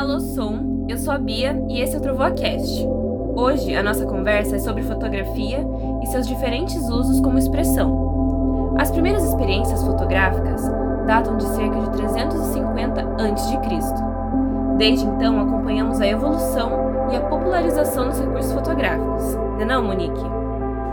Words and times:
Alô 0.00 0.18
Som, 0.18 0.86
eu 0.88 0.96
sou 0.96 1.12
a 1.12 1.18
Bia 1.18 1.62
e 1.68 1.78
esse 1.78 1.94
é 1.94 1.98
o 1.98 2.00
TrovoaCast. 2.00 2.88
Hoje 3.36 3.76
a 3.76 3.82
nossa 3.82 4.06
conversa 4.06 4.56
é 4.56 4.58
sobre 4.58 4.82
fotografia 4.82 5.58
e 6.02 6.06
seus 6.06 6.26
diferentes 6.26 6.88
usos 6.88 7.20
como 7.20 7.36
expressão. 7.36 8.74
As 8.78 8.90
primeiras 8.90 9.22
experiências 9.24 9.82
fotográficas 9.82 10.62
datam 11.06 11.36
de 11.36 11.44
cerca 11.48 11.78
de 11.80 11.90
350 11.90 12.98
a.C. 13.02 13.58
Desde 14.78 15.04
então 15.04 15.38
acompanhamos 15.38 16.00
a 16.00 16.08
evolução 16.08 17.10
e 17.12 17.16
a 17.16 17.20
popularização 17.20 18.08
dos 18.08 18.20
recursos 18.20 18.52
fotográficos. 18.54 19.34
Não 19.34 19.60
é 19.60 19.64
não, 19.66 19.84
Monique? 19.84 20.39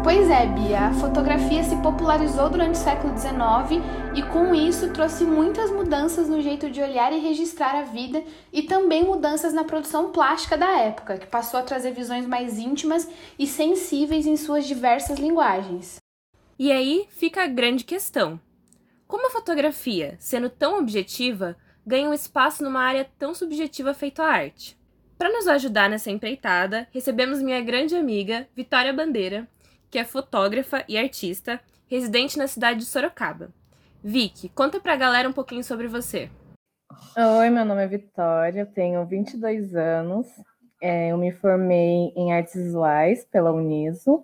Pois 0.07 0.29
é, 0.29 0.45
Bia, 0.45 0.87
a 0.87 0.93
fotografia 0.93 1.61
se 1.65 1.75
popularizou 1.81 2.49
durante 2.49 2.75
o 2.75 2.81
século 2.81 3.13
XIX 3.19 3.83
e 4.15 4.23
com 4.23 4.55
isso 4.55 4.93
trouxe 4.93 5.25
muitas 5.25 5.69
mudanças 5.69 6.29
no 6.29 6.41
jeito 6.41 6.69
de 6.69 6.81
olhar 6.81 7.11
e 7.11 7.19
registrar 7.19 7.77
a 7.77 7.83
vida 7.83 8.23
e 8.53 8.63
também 8.63 9.03
mudanças 9.03 9.53
na 9.53 9.65
produção 9.65 10.13
plástica 10.13 10.57
da 10.57 10.79
época, 10.79 11.17
que 11.17 11.27
passou 11.27 11.59
a 11.59 11.63
trazer 11.63 11.91
visões 11.91 12.25
mais 12.25 12.57
íntimas 12.57 13.05
e 13.37 13.45
sensíveis 13.45 14.25
em 14.25 14.37
suas 14.37 14.65
diversas 14.65 15.19
linguagens. 15.19 15.97
E 16.57 16.71
aí 16.71 17.05
fica 17.09 17.43
a 17.43 17.47
grande 17.47 17.83
questão: 17.83 18.39
como 19.09 19.27
a 19.27 19.31
fotografia, 19.31 20.15
sendo 20.19 20.49
tão 20.49 20.79
objetiva, 20.79 21.57
ganha 21.85 22.07
um 22.07 22.13
espaço 22.13 22.63
numa 22.63 22.79
área 22.79 23.05
tão 23.19 23.35
subjetiva 23.35 23.93
feita 23.93 24.23
a 24.23 24.31
arte? 24.31 24.77
Para 25.17 25.33
nos 25.33 25.49
ajudar 25.49 25.89
nessa 25.89 26.11
empreitada, 26.11 26.87
recebemos 26.93 27.41
minha 27.41 27.59
grande 27.59 27.93
amiga, 27.93 28.47
Vitória 28.55 28.93
Bandeira, 28.93 29.49
que 29.89 29.97
é 29.97 30.03
fotógrafa 30.03 30.83
e 30.87 30.97
artista, 30.97 31.59
residente 31.87 32.37
na 32.37 32.47
cidade 32.47 32.79
de 32.79 32.85
Sorocaba. 32.85 33.49
Vicky, 34.03 34.49
conta 34.49 34.79
pra 34.79 34.95
galera 34.95 35.27
um 35.27 35.33
pouquinho 35.33 35.63
sobre 35.63 35.87
você. 35.87 36.29
Oi, 37.39 37.49
meu 37.49 37.65
nome 37.65 37.83
é 37.83 37.87
Vitória, 37.87 38.65
tenho 38.65 39.05
22 39.05 39.75
anos, 39.75 40.27
é, 40.81 41.11
eu 41.11 41.17
me 41.17 41.31
formei 41.31 42.11
em 42.15 42.33
artes 42.33 42.55
visuais 42.55 43.25
pela 43.25 43.51
Uniso 43.51 44.23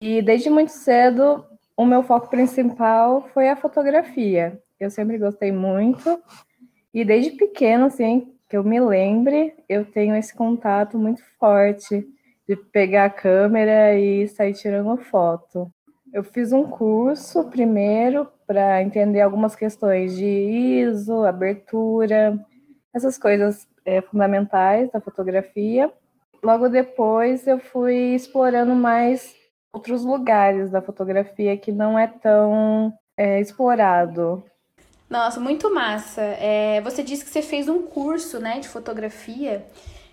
e 0.00 0.22
desde 0.22 0.48
muito 0.48 0.70
cedo 0.70 1.44
o 1.76 1.84
meu 1.84 2.02
foco 2.02 2.28
principal 2.28 3.28
foi 3.32 3.48
a 3.48 3.56
fotografia. 3.56 4.60
Eu 4.78 4.90
sempre 4.90 5.18
gostei 5.18 5.52
muito 5.52 6.22
e 6.92 7.04
desde 7.04 7.32
pequeno, 7.32 7.86
assim, 7.86 8.32
que 8.48 8.56
eu 8.56 8.64
me 8.64 8.80
lembre, 8.80 9.54
eu 9.68 9.84
tenho 9.84 10.16
esse 10.16 10.34
contato 10.34 10.98
muito 10.98 11.22
forte 11.38 12.06
de 12.48 12.56
pegar 12.56 13.04
a 13.04 13.10
câmera 13.10 13.94
e 13.98 14.26
sair 14.26 14.54
tirando 14.54 14.96
foto. 14.96 15.70
Eu 16.12 16.24
fiz 16.24 16.52
um 16.52 16.64
curso 16.64 17.44
primeiro 17.50 18.26
para 18.46 18.82
entender 18.82 19.20
algumas 19.20 19.54
questões 19.54 20.16
de 20.16 20.24
ISO, 20.24 21.24
abertura, 21.24 22.38
essas 22.94 23.18
coisas 23.18 23.68
é, 23.84 24.00
fundamentais 24.00 24.90
da 24.90 25.00
fotografia. 25.00 25.92
Logo 26.42 26.68
depois 26.70 27.46
eu 27.46 27.58
fui 27.58 28.14
explorando 28.14 28.74
mais 28.74 29.34
outros 29.70 30.02
lugares 30.02 30.70
da 30.70 30.80
fotografia 30.80 31.56
que 31.58 31.70
não 31.70 31.98
é 31.98 32.06
tão 32.06 32.92
é, 33.14 33.38
explorado. 33.40 34.42
Nossa, 35.10 35.38
muito 35.38 35.72
massa. 35.74 36.22
É, 36.22 36.80
você 36.80 37.02
disse 37.02 37.24
que 37.24 37.30
você 37.30 37.42
fez 37.42 37.68
um 37.68 37.82
curso 37.82 38.38
né, 38.38 38.60
de 38.60 38.68
fotografia. 38.68 39.66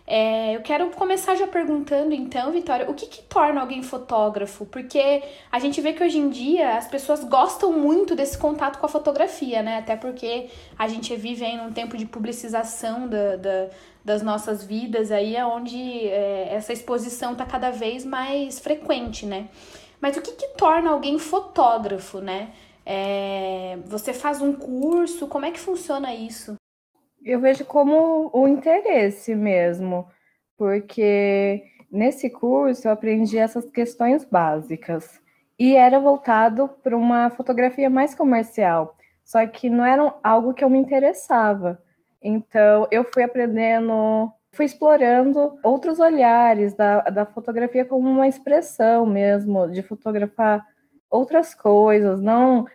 É, 0.07 0.55
eu 0.55 0.61
quero 0.61 0.91
começar 0.91 1.33
já 1.35 1.47
perguntando, 1.47 2.13
então, 2.13 2.51
Vitória, 2.51 2.89
o 2.89 2.93
que, 2.93 3.07
que 3.07 3.23
torna 3.23 3.61
alguém 3.61 3.81
fotógrafo? 3.81 4.65
Porque 4.65 5.23
a 5.51 5.57
gente 5.57 5.81
vê 5.81 5.93
que 5.93 6.03
hoje 6.03 6.19
em 6.19 6.29
dia 6.29 6.77
as 6.77 6.87
pessoas 6.87 7.23
gostam 7.23 7.71
muito 7.73 8.15
desse 8.15 8.37
contato 8.37 8.77
com 8.77 8.85
a 8.85 8.89
fotografia, 8.89 9.63
né? 9.63 9.79
Até 9.79 9.95
porque 9.95 10.49
a 10.77 10.87
gente 10.87 11.15
vive 11.15 11.43
em 11.43 11.59
um 11.59 11.71
tempo 11.71 11.97
de 11.97 12.05
publicização 12.05 13.07
da, 13.07 13.35
da 13.35 13.69
das 14.05 14.21
nossas 14.21 14.63
vidas, 14.63 15.11
aí 15.11 15.35
é 15.35 15.43
onde 15.43 16.07
é, 16.07 16.53
essa 16.53 16.71
exposição 16.71 17.31
está 17.31 17.43
cada 17.43 17.71
vez 17.71 18.05
mais 18.05 18.59
frequente, 18.59 19.25
né? 19.25 19.49
Mas 19.99 20.15
o 20.15 20.21
que, 20.21 20.33
que 20.33 20.49
torna 20.49 20.91
alguém 20.91 21.17
fotógrafo, 21.17 22.19
né? 22.19 22.51
É, 22.85 23.79
você 23.85 24.13
faz 24.13 24.43
um 24.43 24.53
curso, 24.53 25.25
como 25.25 25.45
é 25.45 25.51
que 25.51 25.59
funciona 25.59 26.13
isso? 26.13 26.55
Eu 27.25 27.39
vejo 27.39 27.65
como 27.65 28.29
o 28.31 28.47
interesse 28.47 29.33
mesmo, 29.33 30.07
porque 30.55 31.63
nesse 31.91 32.29
curso 32.29 32.87
eu 32.87 32.91
aprendi 32.91 33.39
essas 33.39 33.65
questões 33.65 34.23
básicas 34.23 35.19
e 35.57 35.75
era 35.75 35.99
voltado 35.99 36.69
para 36.83 36.95
uma 36.95 37.31
fotografia 37.31 37.89
mais 37.89 38.13
comercial, 38.13 38.95
só 39.23 39.43
que 39.47 39.71
não 39.71 39.83
era 39.83 40.13
algo 40.23 40.53
que 40.53 40.63
eu 40.63 40.69
me 40.69 40.77
interessava. 40.77 41.81
Então 42.21 42.87
eu 42.91 43.03
fui 43.03 43.23
aprendendo, 43.23 44.31
fui 44.51 44.65
explorando 44.65 45.57
outros 45.63 45.99
olhares 45.99 46.75
da, 46.75 47.01
da 47.01 47.25
fotografia 47.25 47.85
como 47.85 48.07
uma 48.07 48.27
expressão 48.27 49.03
mesmo, 49.03 49.67
de 49.71 49.81
fotografar 49.81 50.63
outras 51.09 51.55
coisas, 51.55 52.21
não 52.21 52.67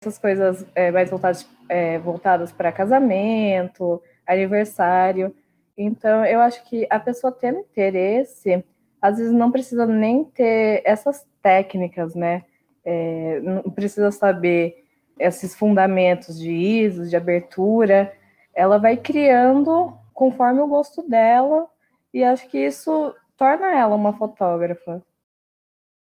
essas 0.00 0.18
coisas 0.18 0.66
é, 0.74 0.90
mais 0.90 1.10
voltadas 1.10 1.48
é, 1.68 1.98
voltadas 1.98 2.52
para 2.52 2.72
casamento, 2.72 4.02
aniversário. 4.26 5.34
Então, 5.76 6.24
eu 6.24 6.40
acho 6.40 6.64
que 6.68 6.86
a 6.88 6.98
pessoa 6.98 7.32
tendo 7.32 7.58
interesse, 7.58 8.64
às 9.00 9.18
vezes 9.18 9.32
não 9.32 9.50
precisa 9.50 9.86
nem 9.86 10.24
ter 10.24 10.82
essas 10.84 11.26
técnicas, 11.42 12.14
né? 12.14 12.44
É, 12.84 13.40
não 13.40 13.62
precisa 13.62 14.10
saber 14.10 14.84
esses 15.18 15.54
fundamentos 15.54 16.38
de 16.38 16.52
ISO, 16.52 17.08
de 17.08 17.16
abertura. 17.16 18.12
Ela 18.54 18.78
vai 18.78 18.96
criando 18.96 19.92
conforme 20.14 20.60
o 20.60 20.66
gosto 20.66 21.02
dela, 21.06 21.68
e 22.12 22.24
acho 22.24 22.48
que 22.48 22.58
isso 22.58 23.14
torna 23.36 23.78
ela 23.78 23.94
uma 23.94 24.14
fotógrafa. 24.14 25.02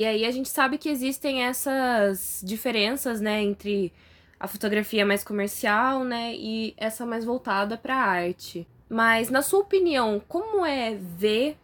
E 0.02 0.04
aí 0.04 0.26
a 0.26 0.32
gente 0.32 0.48
sabe 0.48 0.78
que 0.78 0.88
existem 0.88 1.44
essas 1.44 2.42
diferenças, 2.44 3.20
né, 3.20 3.40
entre 3.40 3.92
a 4.40 4.48
fotografia 4.48 5.06
mais 5.06 5.22
comercial, 5.22 6.02
né, 6.02 6.34
e 6.34 6.74
essa 6.76 7.06
mais 7.06 7.24
voltada 7.24 7.76
para 7.76 7.94
arte. 7.94 8.66
Mas 8.88 9.30
na 9.30 9.42
sua 9.42 9.60
opinião, 9.60 10.20
como 10.26 10.66
é 10.66 10.96
ver 10.96 11.56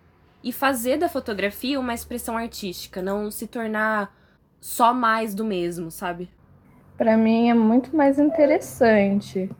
e 0.44 0.52
fazer 0.52 0.98
da 0.98 1.08
fotografia 1.08 1.80
uma 1.80 1.92
expressão 1.92 2.36
artística, 2.36 3.02
não 3.02 3.28
se 3.28 3.48
tornar 3.48 4.16
só 4.60 4.94
mais 4.94 5.34
do 5.34 5.44
mesmo, 5.44 5.90
sabe? 5.90 6.30
Para 6.96 7.16
mim 7.16 7.50
é 7.50 7.54
muito 7.54 7.96
mais 7.96 8.20
interessante, 8.20 9.50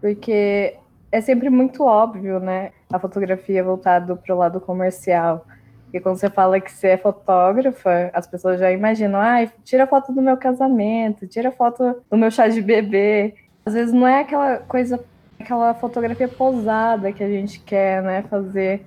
porque 0.00 0.76
é 1.12 1.20
sempre 1.20 1.48
muito 1.50 1.84
óbvio, 1.84 2.40
né? 2.40 2.72
A 2.92 2.98
fotografia 2.98 3.62
voltada 3.62 4.16
para 4.16 4.34
o 4.34 4.38
lado 4.38 4.60
comercial. 4.60 5.46
Porque 5.94 6.02
quando 6.02 6.16
você 6.16 6.28
fala 6.28 6.60
que 6.60 6.72
você 6.72 6.88
é 6.88 6.96
fotógrafa, 6.96 8.10
as 8.12 8.26
pessoas 8.26 8.58
já 8.58 8.72
imaginam, 8.72 9.20
ah, 9.20 9.46
tira 9.62 9.86
foto 9.86 10.12
do 10.12 10.20
meu 10.20 10.36
casamento, 10.36 11.24
tira 11.24 11.52
foto 11.52 12.02
do 12.10 12.16
meu 12.16 12.32
chá 12.32 12.48
de 12.48 12.60
bebê. 12.60 13.36
Às 13.64 13.74
vezes 13.74 13.94
não 13.94 14.04
é 14.04 14.22
aquela 14.22 14.56
coisa, 14.56 14.98
aquela 15.38 15.72
fotografia 15.72 16.26
posada 16.26 17.12
que 17.12 17.22
a 17.22 17.28
gente 17.28 17.60
quer, 17.60 18.02
né, 18.02 18.24
fazer. 18.28 18.84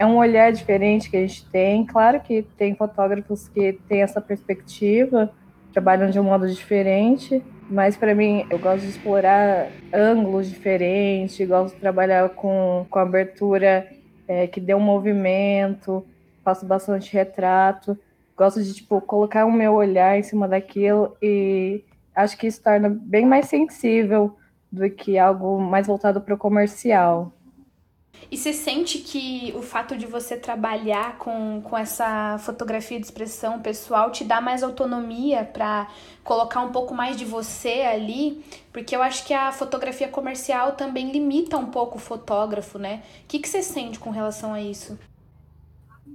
É 0.00 0.04
um 0.04 0.16
olhar 0.16 0.50
diferente 0.50 1.08
que 1.08 1.16
a 1.16 1.20
gente 1.20 1.48
tem. 1.48 1.86
Claro 1.86 2.18
que 2.18 2.42
tem 2.42 2.74
fotógrafos 2.74 3.46
que 3.46 3.74
têm 3.88 4.02
essa 4.02 4.20
perspectiva, 4.20 5.30
trabalham 5.72 6.10
de 6.10 6.18
um 6.18 6.24
modo 6.24 6.48
diferente, 6.48 7.40
mas 7.70 7.96
para 7.96 8.16
mim 8.16 8.44
eu 8.50 8.58
gosto 8.58 8.80
de 8.80 8.90
explorar 8.90 9.68
ângulos 9.94 10.48
diferentes, 10.48 11.46
gosto 11.46 11.76
de 11.76 11.80
trabalhar 11.80 12.28
com, 12.30 12.84
com 12.90 12.98
abertura 12.98 13.86
é, 14.26 14.48
que 14.48 14.60
dê 14.60 14.74
um 14.74 14.80
movimento, 14.80 16.04
faço 16.48 16.64
bastante 16.64 17.12
retrato, 17.12 17.98
gosto 18.34 18.62
de 18.62 18.72
tipo 18.72 19.00
colocar 19.02 19.44
o 19.44 19.52
meu 19.52 19.74
olhar 19.74 20.18
em 20.18 20.22
cima 20.22 20.48
daquilo 20.48 21.14
e 21.20 21.84
acho 22.14 22.38
que 22.38 22.46
isso 22.46 22.62
torna 22.62 22.88
bem 22.88 23.26
mais 23.26 23.46
sensível 23.46 24.34
do 24.72 24.88
que 24.88 25.18
algo 25.18 25.60
mais 25.60 25.86
voltado 25.86 26.22
para 26.22 26.34
o 26.34 26.38
comercial. 26.38 27.32
E 28.30 28.36
você 28.36 28.52
sente 28.52 28.98
que 28.98 29.54
o 29.56 29.62
fato 29.62 29.96
de 29.96 30.06
você 30.06 30.36
trabalhar 30.36 31.18
com, 31.18 31.60
com 31.62 31.76
essa 31.76 32.36
fotografia 32.38 32.98
de 32.98 33.04
expressão 33.04 33.60
pessoal 33.60 34.10
te 34.10 34.24
dá 34.24 34.40
mais 34.40 34.62
autonomia 34.62 35.44
para 35.44 35.86
colocar 36.24 36.62
um 36.62 36.72
pouco 36.72 36.94
mais 36.94 37.16
de 37.16 37.24
você 37.24 37.82
ali? 37.82 38.42
Porque 38.72 38.96
eu 38.96 39.02
acho 39.02 39.24
que 39.24 39.32
a 39.32 39.52
fotografia 39.52 40.08
comercial 40.08 40.72
também 40.72 41.12
limita 41.12 41.56
um 41.56 41.66
pouco 41.66 41.96
o 41.96 42.00
fotógrafo, 42.00 42.78
né? 42.78 43.02
O 43.24 43.28
que, 43.28 43.38
que 43.38 43.48
você 43.48 43.62
sente 43.62 43.98
com 43.98 44.10
relação 44.10 44.52
a 44.52 44.60
isso? 44.60 44.98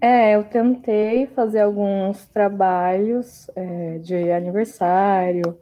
É, 0.01 0.35
eu 0.35 0.43
tentei 0.43 1.27
fazer 1.27 1.61
alguns 1.61 2.25
trabalhos 2.27 3.49
é, 3.55 3.99
de 3.99 4.31
aniversário, 4.31 5.57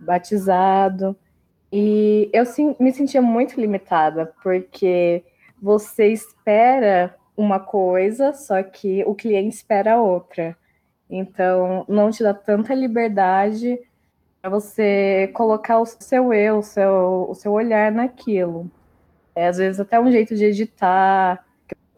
batizado, 0.00 1.16
e 1.72 2.30
eu 2.32 2.44
me 2.80 2.92
sentia 2.92 3.22
muito 3.22 3.60
limitada, 3.60 4.32
porque 4.42 5.22
você 5.60 6.08
espera 6.08 7.14
uma 7.36 7.60
coisa, 7.60 8.32
só 8.32 8.62
que 8.62 9.04
o 9.04 9.14
cliente 9.14 9.56
espera 9.56 10.00
outra. 10.00 10.56
Então, 11.10 11.84
não 11.88 12.10
te 12.10 12.22
dá 12.22 12.34
tanta 12.34 12.74
liberdade 12.74 13.78
para 14.40 14.50
você 14.50 15.30
colocar 15.34 15.80
o 15.80 15.86
seu 15.86 16.32
eu, 16.32 16.58
o 16.58 16.62
seu, 16.62 17.26
o 17.30 17.34
seu 17.34 17.52
olhar 17.52 17.92
naquilo. 17.92 18.70
é, 19.34 19.48
às 19.48 19.58
vezes 19.58 19.80
até 19.80 20.00
um 20.00 20.10
jeito 20.10 20.34
de 20.36 20.44
editar. 20.46 21.44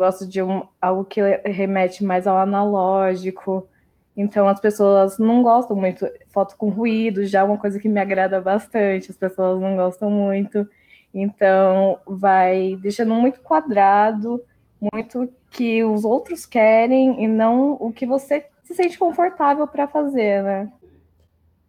Gosto 0.01 0.27
de 0.27 0.43
um, 0.43 0.67
algo 0.81 1.05
que 1.05 1.21
remete 1.45 2.03
mais 2.03 2.27
ao 2.27 2.39
analógico. 2.39 3.69
Então 4.17 4.49
as 4.49 4.59
pessoas 4.59 5.19
não 5.19 5.43
gostam 5.43 5.77
muito 5.77 6.11
foto 6.31 6.57
com 6.57 6.71
ruído, 6.71 7.27
já 7.27 7.41
é 7.41 7.43
uma 7.43 7.59
coisa 7.59 7.79
que 7.79 7.87
me 7.87 8.01
agrada 8.01 8.41
bastante. 8.41 9.11
As 9.11 9.17
pessoas 9.19 9.61
não 9.61 9.77
gostam 9.77 10.11
muito. 10.11 10.67
Então 11.13 12.01
vai 12.07 12.79
deixando 12.81 13.13
muito 13.13 13.43
quadrado, 13.43 14.43
muito 14.91 15.29
que 15.51 15.85
os 15.85 16.03
outros 16.03 16.47
querem 16.47 17.23
e 17.23 17.29
não 17.29 17.73
o 17.73 17.93
que 17.93 18.07
você 18.07 18.47
se 18.65 18.75
sente 18.75 18.99
confortável 18.99 19.67
para 19.67 19.87
fazer, 19.87 20.43
né? 20.43 20.73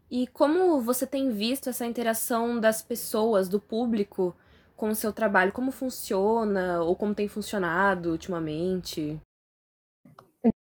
E 0.09 0.25
como 0.27 0.79
você 0.79 1.05
tem 1.05 1.31
visto 1.31 1.69
essa 1.69 1.85
interação 1.85 2.61
das 2.61 2.81
pessoas, 2.81 3.49
do 3.49 3.59
público, 3.59 4.33
com 4.81 4.89
o 4.89 4.95
seu 4.95 5.13
trabalho? 5.13 5.51
Como 5.51 5.69
funciona 5.69 6.81
ou 6.81 6.95
como 6.95 7.13
tem 7.13 7.27
funcionado 7.27 8.09
ultimamente? 8.09 9.21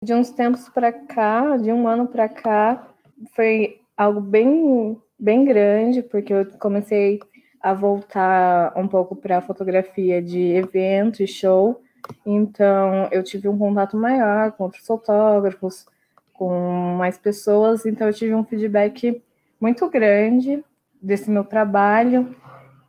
De 0.04 0.14
uns 0.14 0.30
tempos 0.30 0.70
para 0.70 0.94
cá, 0.94 1.58
de 1.58 1.72
um 1.72 1.88
ano 1.88 2.08
para 2.08 2.30
cá, 2.30 2.88
foi 3.36 3.82
algo 3.98 4.22
bem, 4.22 5.02
bem 5.18 5.44
grande, 5.44 6.04
porque 6.04 6.32
eu 6.32 6.46
comecei 6.60 7.20
a 7.60 7.74
voltar 7.74 8.78
um 8.78 8.88
pouco 8.88 9.16
para 9.16 9.40
a 9.40 9.42
fotografia 9.42 10.22
de 10.22 10.58
evento 10.58 11.24
e 11.24 11.28
show. 11.28 11.82
Então, 12.24 13.10
eu 13.12 13.24
tive 13.24 13.50
um 13.50 13.58
contato 13.58 13.98
maior 13.98 14.52
com 14.52 14.66
outros 14.66 14.86
fotógrafos, 14.86 15.88
com 16.34 16.96
mais 17.00 17.18
pessoas. 17.18 17.84
Então, 17.84 18.06
eu 18.06 18.14
tive 18.14 18.36
um 18.36 18.44
feedback 18.44 19.24
muito 19.60 19.90
grande 19.90 20.64
desse 21.02 21.32
meu 21.32 21.44
trabalho 21.44 22.36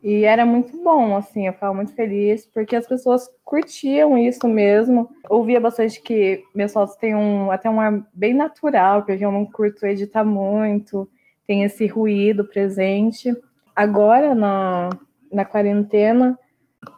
e 0.07 0.23
era 0.23 0.45
muito 0.45 0.77
bom, 0.83 1.17
assim, 1.17 1.47
eu 1.47 1.53
ficava 1.53 1.73
muito 1.73 1.91
feliz, 1.95 2.45
porque 2.45 2.75
as 2.75 2.85
pessoas 2.85 3.27
curtiam 3.43 4.15
isso 4.15 4.47
mesmo. 4.47 5.09
Ouvia 5.27 5.59
bastante 5.59 5.99
que 5.99 6.43
meus 6.53 6.71
fotos 6.71 6.95
têm 6.97 7.15
um, 7.15 7.49
até 7.49 7.67
um 7.67 7.81
ar 7.81 8.05
bem 8.13 8.31
natural, 8.31 9.01
porque 9.01 9.25
eu 9.25 9.31
não 9.31 9.47
curto 9.47 9.83
editar 9.83 10.23
muito, 10.23 11.09
tem 11.47 11.63
esse 11.63 11.87
ruído 11.87 12.45
presente. 12.45 13.35
Agora, 13.75 14.35
na, 14.35 14.91
na 15.33 15.43
quarentena, 15.43 16.37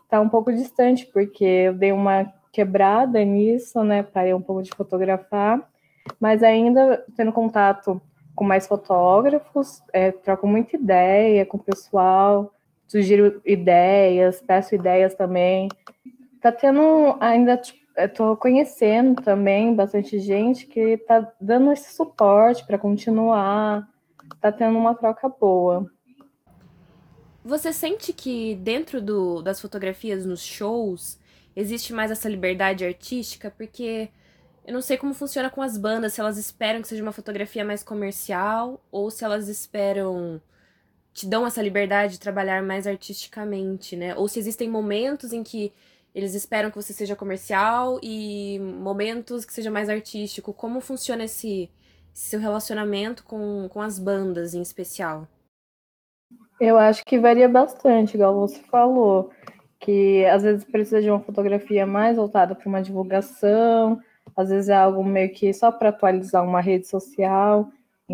tá 0.10 0.20
um 0.20 0.28
pouco 0.28 0.52
distante, 0.52 1.06
porque 1.06 1.46
eu 1.46 1.74
dei 1.74 1.94
uma 1.94 2.26
quebrada 2.52 3.24
nisso, 3.24 3.86
né, 3.86 4.04
parei 4.04 4.34
um 4.34 4.42
pouco 4.42 4.62
de 4.62 4.72
fotografar, 4.72 5.66
mas 6.20 6.44
ainda 6.44 7.06
tendo 7.16 7.32
contato 7.32 8.02
com 8.36 8.44
mais 8.44 8.68
fotógrafos, 8.68 9.82
é, 9.94 10.12
troco 10.12 10.46
muita 10.46 10.76
ideia 10.76 11.46
com 11.46 11.56
o 11.56 11.64
pessoal, 11.64 12.54
sugiro 12.88 13.42
ideias, 13.46 14.42
peço 14.42 14.76
ideias 14.76 15.14
também. 15.14 15.70
Tá 16.42 16.52
tendo 16.52 17.18
ainda, 17.20 17.54
estou 17.54 18.08
tipo, 18.08 18.38
conhecendo 18.38 19.22
também 19.22 19.76
bastante 19.76 20.20
gente 20.20 20.66
que 20.66 20.98
tá 20.98 21.32
dando 21.40 21.72
esse 21.72 21.94
suporte 21.94 22.66
para 22.66 22.78
continuar, 22.78 23.88
tá 24.40 24.52
tendo 24.52 24.78
uma 24.78 24.96
troca 24.96 25.28
boa. 25.28 25.90
Você 27.44 27.72
sente 27.72 28.12
que 28.12 28.56
dentro 28.56 29.02
do, 29.02 29.42
das 29.42 29.62
fotografias 29.62 30.26
nos 30.26 30.44
shows 30.44 31.20
existe 31.56 31.94
mais 31.94 32.12
essa 32.12 32.28
liberdade 32.28 32.86
artística? 32.86 33.50
Porque 33.50 34.10
eu 34.66 34.74
não 34.74 34.82
sei 34.82 34.98
como 34.98 35.14
funciona 35.14 35.50
com 35.50 35.62
as 35.62 35.78
bandas, 35.78 36.12
se 36.12 36.20
elas 36.20 36.38
esperam 36.38 36.82
que 36.82 36.90
seja 36.90 37.02
uma 37.02 37.14
fotografia 37.14 37.64
mais 37.64 37.84
comercial 37.84 38.82
ou 38.92 39.10
se 39.10 39.24
elas 39.24 39.48
esperam 39.48 40.42
te 41.18 41.26
dão 41.26 41.48
essa 41.48 41.64
liberdade 41.64 42.14
de 42.14 42.20
trabalhar 42.20 42.62
mais 42.62 42.86
artisticamente, 42.86 43.96
né? 43.96 44.16
Ou 44.16 44.28
se 44.28 44.38
existem 44.38 44.70
momentos 44.70 45.34
em 45.34 45.42
que 45.42 45.74
eles 46.14 46.36
esperam 46.36 46.70
que 46.70 46.76
você 46.76 46.94
seja 46.94 47.16
comercial 47.16 48.00
e 48.04 48.60
momentos 48.60 49.44
que 49.44 49.52
seja 49.52 49.72
mais 49.72 49.90
artístico. 49.90 50.54
Como 50.54 50.80
funciona 50.80 51.24
esse, 51.24 51.72
esse 52.14 52.30
seu 52.30 52.40
relacionamento 52.40 53.24
com, 53.24 53.68
com 53.68 53.82
as 53.82 53.98
bandas 53.98 54.54
em 54.54 54.62
especial? 54.62 55.28
Eu 56.62 56.78
acho 56.78 57.04
que 57.04 57.18
varia 57.18 57.50
bastante, 57.50 58.14
igual 58.14 58.36
você 58.36 58.62
falou, 58.62 59.32
que 59.80 60.24
às 60.28 60.44
vezes 60.44 60.66
precisa 60.66 61.02
de 61.02 61.10
uma 61.10 61.20
fotografia 61.20 61.88
mais 61.88 62.18
voltada 62.18 62.54
para 62.54 62.70
uma 62.70 62.82
divulgação, 62.82 64.00
às 64.36 64.50
vezes 64.50 64.70
é 64.70 64.76
algo 64.76 65.04
meio 65.04 65.34
que 65.34 65.52
só 65.52 65.72
para 65.72 65.90
atualizar 65.90 66.44
uma 66.44 66.62
rede 66.62 66.88
social. 66.88 67.72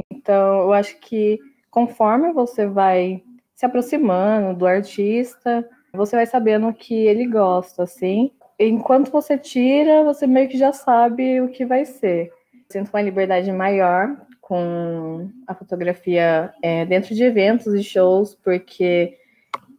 Então, 0.10 0.62
eu 0.62 0.74
acho 0.74 0.98
que 1.02 1.38
conforme 1.74 2.32
você 2.32 2.68
vai 2.68 3.24
se 3.56 3.66
aproximando 3.66 4.56
do 4.56 4.68
artista, 4.68 5.68
você 5.92 6.16
vai 6.16 6.28
sabendo 6.28 6.68
o 6.68 6.74
que 6.74 6.94
ele 6.94 7.26
gosta, 7.26 7.82
assim. 7.82 8.32
Enquanto 8.60 9.12
você 9.12 9.40
tira, 9.40 10.04
você 10.04 10.28
meio 10.28 10.48
que 10.48 10.56
já 10.58 10.72
sabe 10.72 11.42
o 11.42 11.50
que 11.50 11.66
vai 11.66 11.84
ser. 11.84 12.32
Sinto 12.70 12.92
uma 12.94 13.02
liberdade 13.02 13.52
maior 13.52 14.16
com 14.40 15.32
a 15.48 15.56
fotografia 15.56 16.54
é, 16.62 16.86
dentro 16.86 17.16
de 17.16 17.24
eventos 17.24 17.74
e 17.74 17.84
shows, 17.84 18.36
porque 18.36 19.18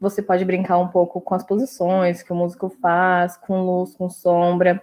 você 0.01 0.21
pode 0.21 0.45
brincar 0.45 0.79
um 0.79 0.89
pouco 0.89 1.21
com 1.21 1.35
as 1.37 1.45
posições 1.45 2.25
que 2.25 2.33
o 2.33 2.37
músico 2.37 2.69
faz, 2.83 3.37
com 3.37 3.63
luz, 3.63 3.95
com 3.95 4.11
sombra. 4.11 4.83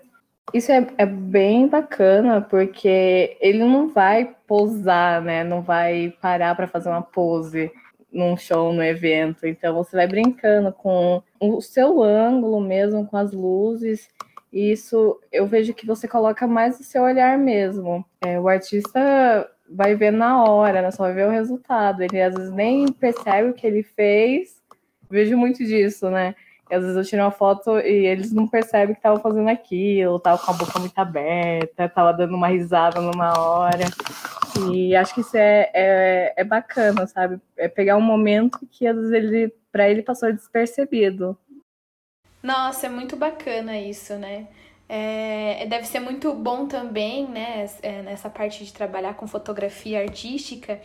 Isso 0.53 0.71
é, 0.71 0.85
é 0.97 1.05
bem 1.05 1.67
bacana, 1.67 2.41
porque 2.41 3.37
ele 3.39 3.59
não 3.59 3.87
vai 3.87 4.35
posar, 4.45 5.21
né? 5.21 5.43
Não 5.43 5.61
vai 5.61 6.13
parar 6.21 6.55
para 6.55 6.67
fazer 6.67 6.89
uma 6.89 7.01
pose 7.01 7.71
num 8.11 8.35
show, 8.35 8.73
no 8.73 8.83
evento. 8.83 9.47
Então 9.47 9.73
você 9.73 9.95
vai 9.95 10.07
brincando 10.07 10.73
com 10.73 11.23
o 11.39 11.61
seu 11.61 12.03
ângulo 12.03 12.59
mesmo, 12.59 13.07
com 13.07 13.15
as 13.15 13.31
luzes. 13.31 14.09
E 14.51 14.71
isso 14.71 15.19
eu 15.31 15.47
vejo 15.47 15.73
que 15.73 15.85
você 15.85 16.07
coloca 16.07 16.45
mais 16.45 16.79
o 16.79 16.83
seu 16.83 17.03
olhar 17.03 17.37
mesmo. 17.37 18.05
É, 18.21 18.39
o 18.39 18.49
artista 18.49 19.49
vai 19.69 19.95
ver 19.95 20.11
na 20.11 20.43
hora, 20.43 20.81
né? 20.81 20.91
Só 20.91 21.03
vai 21.03 21.13
ver 21.13 21.27
o 21.27 21.31
resultado. 21.31 22.01
Ele 22.01 22.21
às 22.21 22.35
vezes 22.35 22.51
nem 22.51 22.91
percebe 22.91 23.49
o 23.49 23.53
que 23.53 23.65
ele 23.65 23.83
fez. 23.83 24.61
Vejo 25.09 25.37
muito 25.37 25.63
disso, 25.63 26.09
né? 26.09 26.35
E 26.71 26.73
às 26.73 26.83
vezes 26.83 26.95
eu 26.95 27.03
tiro 27.03 27.21
uma 27.21 27.31
foto 27.31 27.77
e 27.79 28.05
eles 28.05 28.31
não 28.31 28.47
percebem 28.47 28.95
que 28.95 28.99
estavam 28.99 29.21
fazendo 29.21 29.49
aquilo, 29.49 30.17
tava 30.21 30.41
com 30.41 30.51
a 30.51 30.53
boca 30.53 30.79
muito 30.79 30.97
aberta, 30.97 31.89
tava 31.89 32.13
dando 32.13 32.33
uma 32.33 32.47
risada 32.47 33.01
numa 33.01 33.37
hora. 33.37 33.83
E 34.71 34.95
acho 34.95 35.13
que 35.13 35.19
isso 35.19 35.35
é, 35.35 35.69
é, 35.73 36.33
é 36.37 36.43
bacana, 36.45 37.05
sabe? 37.07 37.41
É 37.57 37.67
pegar 37.67 37.97
um 37.97 38.01
momento 38.01 38.65
que 38.71 38.87
às 38.87 38.95
vezes 38.95 39.11
ele, 39.11 39.53
para 39.69 39.89
ele 39.89 40.01
passou 40.01 40.31
despercebido. 40.31 41.37
Nossa, 42.41 42.87
é 42.87 42.89
muito 42.89 43.17
bacana 43.17 43.77
isso, 43.77 44.15
né? 44.15 44.47
É, 44.87 45.65
deve 45.67 45.85
ser 45.85 45.99
muito 45.99 46.33
bom 46.33 46.67
também, 46.67 47.27
né, 47.27 47.65
é, 47.81 48.01
nessa 48.01 48.29
parte 48.29 48.65
de 48.65 48.73
trabalhar 48.73 49.13
com 49.13 49.25
fotografia 49.25 50.01
artística, 50.01 50.81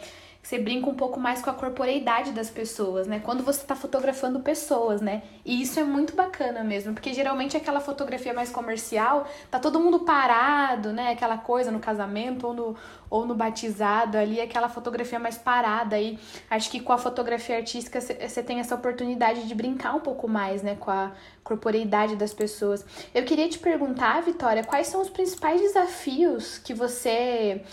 você 0.46 0.60
brinca 0.60 0.88
um 0.88 0.94
pouco 0.94 1.18
mais 1.18 1.42
com 1.42 1.50
a 1.50 1.52
corporeidade 1.52 2.30
das 2.30 2.48
pessoas, 2.48 3.08
né? 3.08 3.18
Quando 3.18 3.42
você 3.42 3.66
tá 3.66 3.74
fotografando 3.74 4.38
pessoas, 4.38 5.00
né? 5.00 5.24
E 5.44 5.60
isso 5.60 5.80
é 5.80 5.82
muito 5.82 6.14
bacana 6.14 6.62
mesmo, 6.62 6.94
porque 6.94 7.12
geralmente 7.12 7.56
aquela 7.56 7.80
fotografia 7.80 8.32
mais 8.32 8.48
comercial, 8.48 9.26
tá 9.50 9.58
todo 9.58 9.80
mundo 9.80 10.00
parado, 10.04 10.92
né? 10.92 11.10
Aquela 11.10 11.36
coisa 11.36 11.72
no 11.72 11.80
casamento 11.80 12.46
ou 12.46 12.54
no, 12.54 12.76
ou 13.10 13.26
no 13.26 13.34
batizado 13.34 14.16
ali, 14.16 14.40
aquela 14.40 14.68
fotografia 14.68 15.18
mais 15.18 15.36
parada. 15.36 15.98
E 15.98 16.16
acho 16.48 16.70
que 16.70 16.78
com 16.78 16.92
a 16.92 16.98
fotografia 16.98 17.56
artística 17.56 18.00
você 18.00 18.40
tem 18.40 18.60
essa 18.60 18.76
oportunidade 18.76 19.48
de 19.48 19.54
brincar 19.54 19.96
um 19.96 20.00
pouco 20.00 20.28
mais, 20.28 20.62
né? 20.62 20.76
Com 20.78 20.92
a 20.92 21.10
corporeidade 21.42 22.14
das 22.14 22.32
pessoas. 22.32 22.86
Eu 23.12 23.24
queria 23.24 23.48
te 23.48 23.58
perguntar, 23.58 24.22
Vitória, 24.22 24.62
quais 24.62 24.86
são 24.86 25.02
os 25.02 25.10
principais 25.10 25.60
desafios 25.60 26.58
que 26.58 26.72
você 26.72 27.64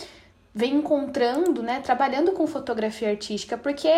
vem 0.54 0.76
encontrando, 0.76 1.62
né, 1.62 1.80
trabalhando 1.80 2.32
com 2.32 2.46
fotografia 2.46 3.10
artística, 3.10 3.58
porque 3.58 3.88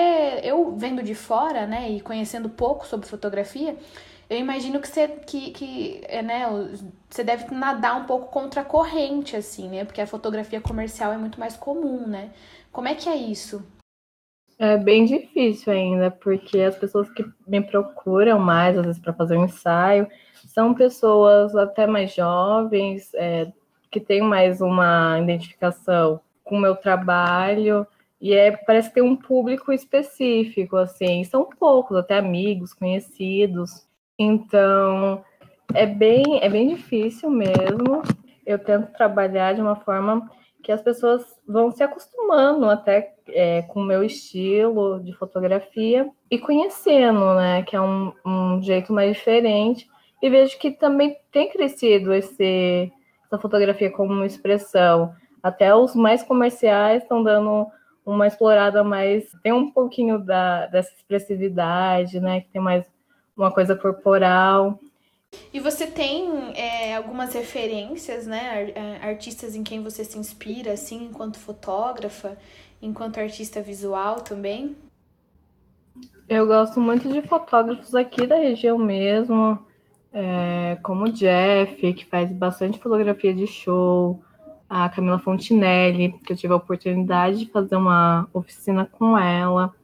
eu 0.42 0.74
vendo 0.76 1.02
de 1.02 1.14
fora, 1.14 1.66
né, 1.66 1.90
e 1.90 2.00
conhecendo 2.00 2.48
pouco 2.48 2.86
sobre 2.86 3.06
fotografia, 3.06 3.76
eu 4.28 4.38
imagino 4.38 4.80
que 4.80 4.88
você 4.88 5.06
que, 5.06 5.50
que 5.52 6.00
é, 6.04 6.22
né, 6.22 6.46
você 7.08 7.22
deve 7.22 7.54
nadar 7.54 8.00
um 8.00 8.06
pouco 8.06 8.26
contra 8.30 8.62
a 8.62 8.64
corrente 8.64 9.36
assim, 9.36 9.68
né? 9.68 9.84
Porque 9.84 10.00
a 10.00 10.06
fotografia 10.06 10.60
comercial 10.60 11.12
é 11.12 11.16
muito 11.16 11.38
mais 11.38 11.56
comum, 11.56 12.08
né? 12.08 12.30
Como 12.72 12.88
é 12.88 12.94
que 12.96 13.08
é 13.08 13.14
isso? 13.14 13.64
É 14.58 14.76
bem 14.76 15.04
difícil 15.04 15.72
ainda, 15.72 16.10
porque 16.10 16.60
as 16.60 16.76
pessoas 16.76 17.08
que 17.10 17.24
me 17.46 17.60
procuram 17.60 18.38
mais, 18.38 18.76
às 18.76 18.86
vezes, 18.86 19.00
para 19.00 19.12
fazer 19.12 19.36
um 19.36 19.44
ensaio, 19.44 20.08
são 20.46 20.74
pessoas 20.74 21.54
até 21.54 21.86
mais 21.86 22.14
jovens, 22.14 23.12
é, 23.14 23.52
que 23.90 24.00
têm 24.00 24.22
mais 24.22 24.60
uma 24.60 25.20
identificação 25.20 26.20
com 26.46 26.56
o 26.56 26.60
meu 26.60 26.74
trabalho 26.74 27.86
e 28.20 28.32
é 28.32 28.50
parece 28.50 28.92
ter 28.92 29.02
um 29.02 29.14
público 29.14 29.72
específico 29.72 30.76
assim 30.76 31.22
são 31.24 31.44
poucos 31.44 31.96
até 31.96 32.16
amigos 32.16 32.72
conhecidos 32.72 33.86
então 34.18 35.22
é 35.74 35.84
bem 35.84 36.22
é 36.40 36.48
bem 36.48 36.68
difícil 36.68 37.28
mesmo 37.28 38.02
eu 38.46 38.58
tento 38.58 38.92
trabalhar 38.92 39.54
de 39.54 39.60
uma 39.60 39.76
forma 39.76 40.30
que 40.66 40.72
as 40.72 40.82
pessoas 40.82 41.24
vão 41.46 41.70
se 41.70 41.80
acostumando 41.82 42.68
até 42.68 43.14
é, 43.28 43.62
com 43.62 43.80
o 43.80 43.84
meu 43.84 44.02
estilo 44.02 45.00
de 45.00 45.12
fotografia 45.12 46.10
e 46.28 46.38
conhecendo, 46.40 47.34
né? 47.36 47.62
Que 47.62 47.76
é 47.76 47.80
um, 47.80 48.12
um 48.26 48.60
jeito 48.60 48.92
mais 48.92 49.16
diferente. 49.16 49.88
E 50.20 50.28
vejo 50.28 50.58
que 50.58 50.72
também 50.72 51.16
tem 51.30 51.48
crescido 51.48 52.12
esse, 52.12 52.92
essa 53.24 53.38
fotografia 53.38 53.92
como 53.92 54.12
uma 54.12 54.26
expressão. 54.26 55.14
Até 55.46 55.72
os 55.72 55.94
mais 55.94 56.24
comerciais 56.24 57.04
estão 57.04 57.22
dando 57.22 57.68
uma 58.04 58.26
explorada 58.26 58.82
mais. 58.82 59.30
Tem 59.44 59.52
um 59.52 59.70
pouquinho 59.70 60.18
da, 60.18 60.66
dessa 60.66 60.92
expressividade, 60.92 62.18
né? 62.18 62.40
Que 62.40 62.48
tem 62.48 62.60
mais 62.60 62.84
uma 63.36 63.52
coisa 63.52 63.76
corporal. 63.76 64.76
E 65.52 65.60
você 65.60 65.86
tem 65.86 66.52
é, 66.56 66.96
algumas 66.96 67.32
referências, 67.32 68.26
né? 68.26 68.72
É, 68.74 69.08
artistas 69.08 69.54
em 69.54 69.62
quem 69.62 69.84
você 69.84 70.04
se 70.04 70.18
inspira, 70.18 70.72
assim, 70.72 71.04
enquanto 71.04 71.38
fotógrafa, 71.38 72.36
enquanto 72.82 73.18
artista 73.18 73.62
visual 73.62 74.22
também? 74.22 74.76
Eu 76.28 76.44
gosto 76.44 76.80
muito 76.80 77.08
de 77.08 77.22
fotógrafos 77.22 77.94
aqui 77.94 78.26
da 78.26 78.34
região 78.34 78.76
mesmo, 78.76 79.64
é, 80.12 80.76
como 80.82 81.04
o 81.04 81.12
Jeff, 81.12 81.92
que 81.92 82.04
faz 82.04 82.32
bastante 82.32 82.80
fotografia 82.80 83.32
de 83.32 83.46
show, 83.46 84.20
a 84.68 84.88
Camila 84.88 85.18
Fontinelli, 85.18 86.12
que 86.24 86.32
eu 86.32 86.36
tive 86.36 86.52
a 86.52 86.56
oportunidade 86.56 87.38
de 87.38 87.50
fazer 87.50 87.76
uma 87.76 88.28
oficina 88.32 88.84
com 88.84 89.16
ela, 89.16 89.74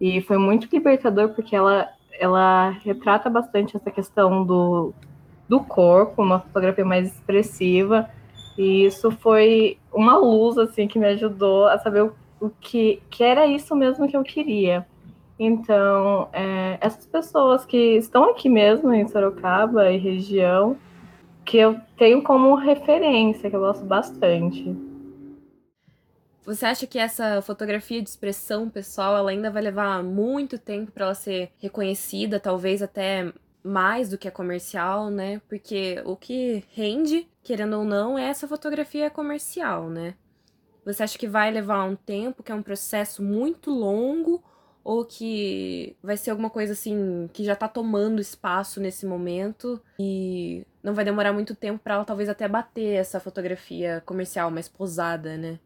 e 0.00 0.20
foi 0.22 0.38
muito 0.38 0.68
libertador 0.72 1.30
porque 1.30 1.54
ela 1.54 1.88
ela 2.20 2.68
retrata 2.84 3.30
bastante 3.30 3.74
essa 3.74 3.90
questão 3.90 4.44
do, 4.44 4.92
do 5.48 5.58
corpo, 5.60 6.22
uma 6.22 6.40
fotografia 6.40 6.84
mais 6.84 7.08
expressiva, 7.08 8.10
e 8.58 8.84
isso 8.84 9.10
foi 9.10 9.78
uma 9.90 10.18
luz, 10.18 10.58
assim, 10.58 10.86
que 10.86 10.98
me 10.98 11.06
ajudou 11.06 11.66
a 11.66 11.78
saber 11.78 12.02
o, 12.02 12.12
o 12.38 12.50
que, 12.50 13.02
que 13.08 13.24
era 13.24 13.46
isso 13.46 13.74
mesmo 13.74 14.06
que 14.06 14.14
eu 14.14 14.22
queria. 14.22 14.86
Então, 15.38 16.28
é, 16.34 16.76
essas 16.78 17.06
pessoas 17.06 17.64
que 17.64 17.96
estão 17.96 18.28
aqui 18.28 18.50
mesmo 18.50 18.92
em 18.92 19.08
Sorocaba 19.08 19.90
e 19.90 19.96
região, 19.96 20.76
que 21.50 21.58
eu 21.58 21.80
tenho 21.98 22.22
como 22.22 22.54
referência, 22.54 23.50
que 23.50 23.56
eu 23.56 23.60
gosto 23.60 23.84
bastante. 23.84 24.72
Você 26.44 26.64
acha 26.64 26.86
que 26.86 26.96
essa 26.96 27.42
fotografia 27.42 28.00
de 28.00 28.08
expressão 28.08 28.70
pessoal 28.70 29.16
ela 29.16 29.32
ainda 29.32 29.50
vai 29.50 29.60
levar 29.60 30.00
muito 30.04 30.60
tempo 30.60 30.92
para 30.92 31.06
ela 31.06 31.14
ser 31.14 31.50
reconhecida, 31.58 32.38
talvez 32.38 32.80
até 32.80 33.32
mais 33.64 34.10
do 34.10 34.16
que 34.16 34.28
a 34.28 34.30
comercial, 34.30 35.10
né? 35.10 35.42
Porque 35.48 36.00
o 36.04 36.14
que 36.14 36.62
rende, 36.72 37.28
querendo 37.42 37.78
ou 37.78 37.84
não, 37.84 38.16
é 38.16 38.28
essa 38.28 38.46
fotografia 38.46 39.10
comercial, 39.10 39.90
né? 39.90 40.14
Você 40.84 41.02
acha 41.02 41.18
que 41.18 41.26
vai 41.26 41.50
levar 41.50 41.82
um 41.82 41.96
tempo, 41.96 42.44
que 42.44 42.52
é 42.52 42.54
um 42.54 42.62
processo 42.62 43.24
muito 43.24 43.72
longo, 43.72 44.40
ou 44.84 45.04
que 45.04 45.96
vai 46.00 46.16
ser 46.16 46.30
alguma 46.30 46.48
coisa 46.48 46.72
assim 46.74 47.28
que 47.32 47.44
já 47.44 47.56
tá 47.56 47.66
tomando 47.66 48.20
espaço 48.20 48.80
nesse 48.80 49.04
momento 49.04 49.80
e 49.98 50.64
não 50.82 50.94
vai 50.94 51.04
demorar 51.04 51.32
muito 51.32 51.54
tempo 51.54 51.78
para 51.82 51.94
ela 51.94 52.04
talvez 52.04 52.28
até 52.28 52.48
bater 52.48 52.94
essa 52.94 53.20
fotografia 53.20 54.02
comercial 54.06 54.50
mais 54.50 54.68
posada, 54.68 55.36
né? 55.36 55.58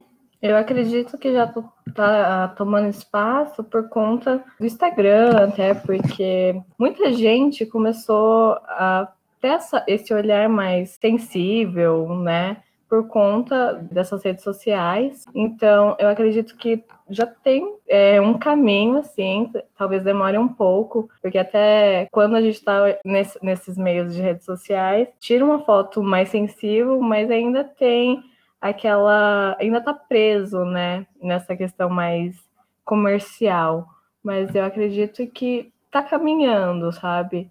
Eu 0.43 0.57
acredito 0.57 1.17
que 1.17 1.33
já 1.33 1.51
está 1.89 2.49
tomando 2.49 2.89
espaço 2.89 3.65
por 3.65 3.89
conta 3.89 4.45
do 4.61 4.67
Instagram, 4.67 5.31
até 5.39 5.73
porque 5.73 6.61
muita 6.79 7.13
gente 7.15 7.65
começou 7.65 8.59
a 8.69 9.11
ter 9.41 9.49
essa, 9.49 9.83
esse 9.89 10.13
olhar 10.13 10.49
mais 10.49 10.99
sensível, 11.01 12.15
né? 12.17 12.59
Por 12.95 13.09
conta 13.09 13.75
dessas 13.91 14.23
redes 14.23 14.45
sociais. 14.45 15.25
Então, 15.35 15.97
eu 15.99 16.09
acredito 16.09 16.57
que 16.57 16.85
já 17.11 17.27
tem 17.27 17.77
é, 17.89 18.21
um 18.21 18.39
caminho, 18.39 18.99
assim, 18.99 19.51
talvez 19.77 20.05
demore 20.05 20.39
um 20.39 20.47
pouco, 20.47 21.11
porque 21.21 21.37
até 21.37 22.07
quando 22.13 22.37
a 22.37 22.41
gente 22.41 22.55
está 22.55 22.97
nesse, 23.05 23.37
nesses 23.45 23.77
meios 23.77 24.15
de 24.15 24.23
redes 24.23 24.45
sociais, 24.45 25.09
tira 25.19 25.45
uma 25.45 25.65
foto 25.65 26.05
mais 26.05 26.29
sensível, 26.29 27.01
mas 27.01 27.29
ainda 27.33 27.65
tem 27.65 28.23
aquela 28.61 29.57
ainda 29.59 29.79
está 29.79 29.93
preso, 29.93 30.65
né, 30.65 31.05
nessa 31.21 31.57
questão 31.57 31.91
mais 31.91 32.37
comercial, 32.85 33.89
mas 34.23 34.55
eu 34.55 34.65
acredito 34.65 35.27
que 35.27 35.73
está 35.87 36.01
caminhando, 36.01 36.93
sabe? 36.93 37.51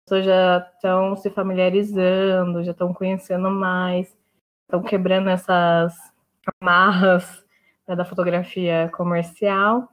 As 0.00 0.04
pessoas 0.04 0.24
já 0.24 0.68
estão 0.74 1.14
se 1.14 1.30
familiarizando, 1.30 2.64
já 2.64 2.72
estão 2.72 2.92
conhecendo 2.92 3.48
mais, 3.52 4.18
estão 4.70 4.82
quebrando 4.82 5.28
essas 5.28 5.92
amarras 6.60 7.44
né, 7.86 7.96
da 7.96 8.04
fotografia 8.04 8.88
comercial 8.94 9.88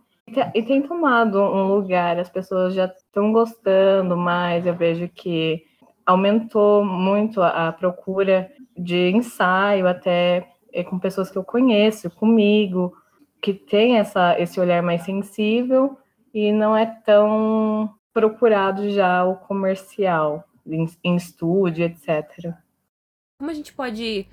e 0.54 0.62
tem 0.62 0.82
tomado 0.82 1.40
um 1.42 1.74
lugar, 1.74 2.20
as 2.20 2.30
pessoas 2.30 2.74
já 2.74 2.86
estão 2.86 3.32
gostando 3.32 4.18
mais, 4.18 4.66
eu 4.66 4.76
vejo 4.76 5.08
que 5.08 5.66
aumentou 6.06 6.84
muito 6.84 7.42
a, 7.42 7.72
procura 7.72 8.52
de 8.78 9.10
ensaio 9.10 9.88
até 9.88 10.50
é, 10.74 10.84
com 10.84 11.00
pessoas 11.00 11.32
que 11.32 11.38
eu 11.38 11.46
conheço, 11.46 12.10
comigo, 12.10 12.94
que 13.42 13.54
tem 13.54 13.98
essa, 13.98 14.40
esse 14.40 14.60
olhar 14.60 14.84
mais 14.84 15.04
sensível 15.04 15.98
e 16.34 16.52
não 16.52 16.76
é 16.76 16.86
tão 16.86 17.90
procurado 18.14 18.90
já 18.90 19.24
o 19.24 19.38
comercial, 19.38 20.44
em, 20.66 20.86
em 21.04 21.16
estúdio, 21.16 21.86
etc. 21.86 22.54
Como 23.40 23.50
a 23.50 23.54
gente 23.54 23.74
pode 23.74 24.28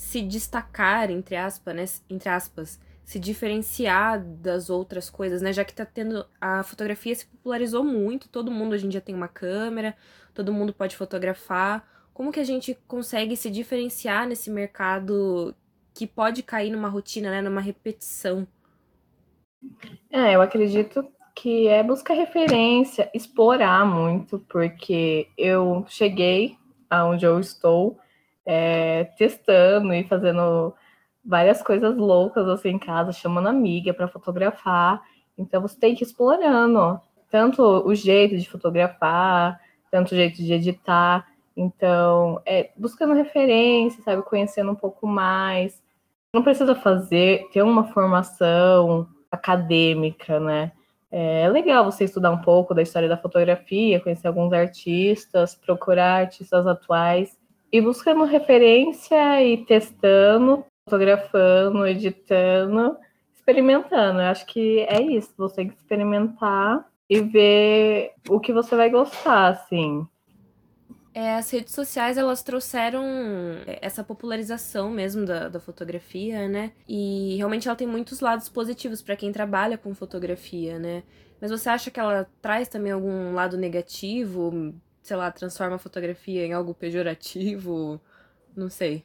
se 0.00 0.22
destacar, 0.22 1.10
entre 1.10 1.36
aspas, 1.36 1.76
né, 1.76 1.84
entre 2.08 2.30
aspas, 2.30 2.80
se 3.04 3.18
diferenciar 3.18 4.18
das 4.24 4.70
outras 4.70 5.10
coisas, 5.10 5.42
né? 5.42 5.52
Já 5.52 5.62
que 5.62 5.74
tá 5.74 5.84
tendo. 5.84 6.24
A 6.40 6.62
fotografia 6.62 7.14
se 7.14 7.26
popularizou 7.26 7.84
muito, 7.84 8.26
todo 8.26 8.50
mundo 8.50 8.72
hoje 8.72 8.86
em 8.86 8.88
dia 8.88 9.02
tem 9.02 9.14
uma 9.14 9.28
câmera, 9.28 9.94
todo 10.32 10.54
mundo 10.54 10.72
pode 10.72 10.96
fotografar. 10.96 11.86
Como 12.14 12.32
que 12.32 12.40
a 12.40 12.44
gente 12.44 12.74
consegue 12.88 13.36
se 13.36 13.50
diferenciar 13.50 14.26
nesse 14.26 14.50
mercado 14.50 15.54
que 15.92 16.06
pode 16.06 16.42
cair 16.42 16.70
numa 16.70 16.88
rotina, 16.88 17.30
né, 17.30 17.42
numa 17.42 17.60
repetição. 17.60 18.48
É, 20.10 20.34
eu 20.34 20.40
acredito 20.40 21.06
que 21.36 21.68
é 21.68 21.82
buscar 21.82 22.14
referência, 22.14 23.10
explorar 23.12 23.84
muito, 23.84 24.38
porque 24.48 25.28
eu 25.36 25.84
cheguei 25.88 26.56
aonde 26.88 27.26
eu 27.26 27.38
estou 27.38 27.98
é, 28.44 29.04
testando 29.16 29.92
e 29.92 30.04
fazendo 30.04 30.74
várias 31.24 31.62
coisas 31.62 31.96
loucas 31.96 32.48
assim 32.48 32.70
em 32.70 32.78
casa, 32.78 33.12
chamando 33.12 33.48
amiga 33.48 33.92
para 33.92 34.08
fotografar. 34.08 35.02
Então 35.36 35.60
você 35.60 35.78
tem 35.78 35.94
que 35.94 36.02
ir 36.02 36.06
explorando 36.06 37.00
tanto 37.30 37.62
o 37.62 37.94
jeito 37.94 38.36
de 38.36 38.48
fotografar, 38.48 39.60
tanto 39.90 40.12
o 40.12 40.16
jeito 40.16 40.36
de 40.42 40.52
editar. 40.52 41.26
Então, 41.56 42.40
é 42.44 42.70
buscando 42.76 43.14
referência, 43.14 44.02
sabe, 44.02 44.22
conhecendo 44.22 44.72
um 44.72 44.74
pouco 44.74 45.06
mais. 45.06 45.80
Não 46.34 46.42
precisa 46.42 46.74
fazer, 46.74 47.48
ter 47.52 47.62
uma 47.62 47.84
formação 47.84 49.08
acadêmica, 49.30 50.40
né? 50.40 50.72
É 51.10 51.48
legal 51.48 51.84
você 51.84 52.04
estudar 52.04 52.30
um 52.30 52.40
pouco 52.40 52.72
da 52.72 52.82
história 52.82 53.08
da 53.08 53.16
fotografia, 53.16 54.00
conhecer 54.00 54.28
alguns 54.28 54.52
artistas, 54.52 55.56
procurar 55.56 56.20
artistas 56.20 56.66
atuais 56.66 57.39
e 57.72 57.80
buscando 57.80 58.24
referência 58.24 59.42
e 59.44 59.64
testando, 59.64 60.64
fotografando, 60.84 61.86
editando, 61.86 62.96
experimentando. 63.34 64.20
Eu 64.20 64.26
acho 64.26 64.46
que 64.46 64.80
é 64.80 65.00
isso, 65.00 65.32
você 65.36 65.56
tem 65.56 65.68
que 65.68 65.76
experimentar 65.76 66.84
e 67.08 67.20
ver 67.20 68.12
o 68.28 68.38
que 68.38 68.52
você 68.52 68.76
vai 68.76 68.88
gostar, 68.90 69.48
assim. 69.48 70.06
É, 71.12 71.34
as 71.34 71.50
redes 71.50 71.74
sociais, 71.74 72.16
elas 72.16 72.40
trouxeram 72.42 73.04
essa 73.80 74.04
popularização 74.04 74.90
mesmo 74.90 75.26
da, 75.26 75.48
da 75.48 75.58
fotografia, 75.58 76.48
né? 76.48 76.72
E 76.88 77.34
realmente 77.36 77.66
ela 77.66 77.76
tem 77.76 77.86
muitos 77.86 78.20
lados 78.20 78.48
positivos 78.48 79.02
para 79.02 79.16
quem 79.16 79.32
trabalha 79.32 79.76
com 79.76 79.92
fotografia, 79.92 80.78
né? 80.78 81.02
Mas 81.40 81.50
você 81.50 81.68
acha 81.68 81.90
que 81.90 81.98
ela 81.98 82.28
traz 82.40 82.68
também 82.68 82.92
algum 82.92 83.32
lado 83.32 83.56
negativo? 83.56 84.72
Sei 85.10 85.16
lá, 85.16 85.28
transforma 85.28 85.74
a 85.74 85.78
fotografia 85.80 86.46
em 86.46 86.52
algo 86.52 86.72
pejorativo? 86.72 88.00
Não 88.56 88.70
sei. 88.70 89.04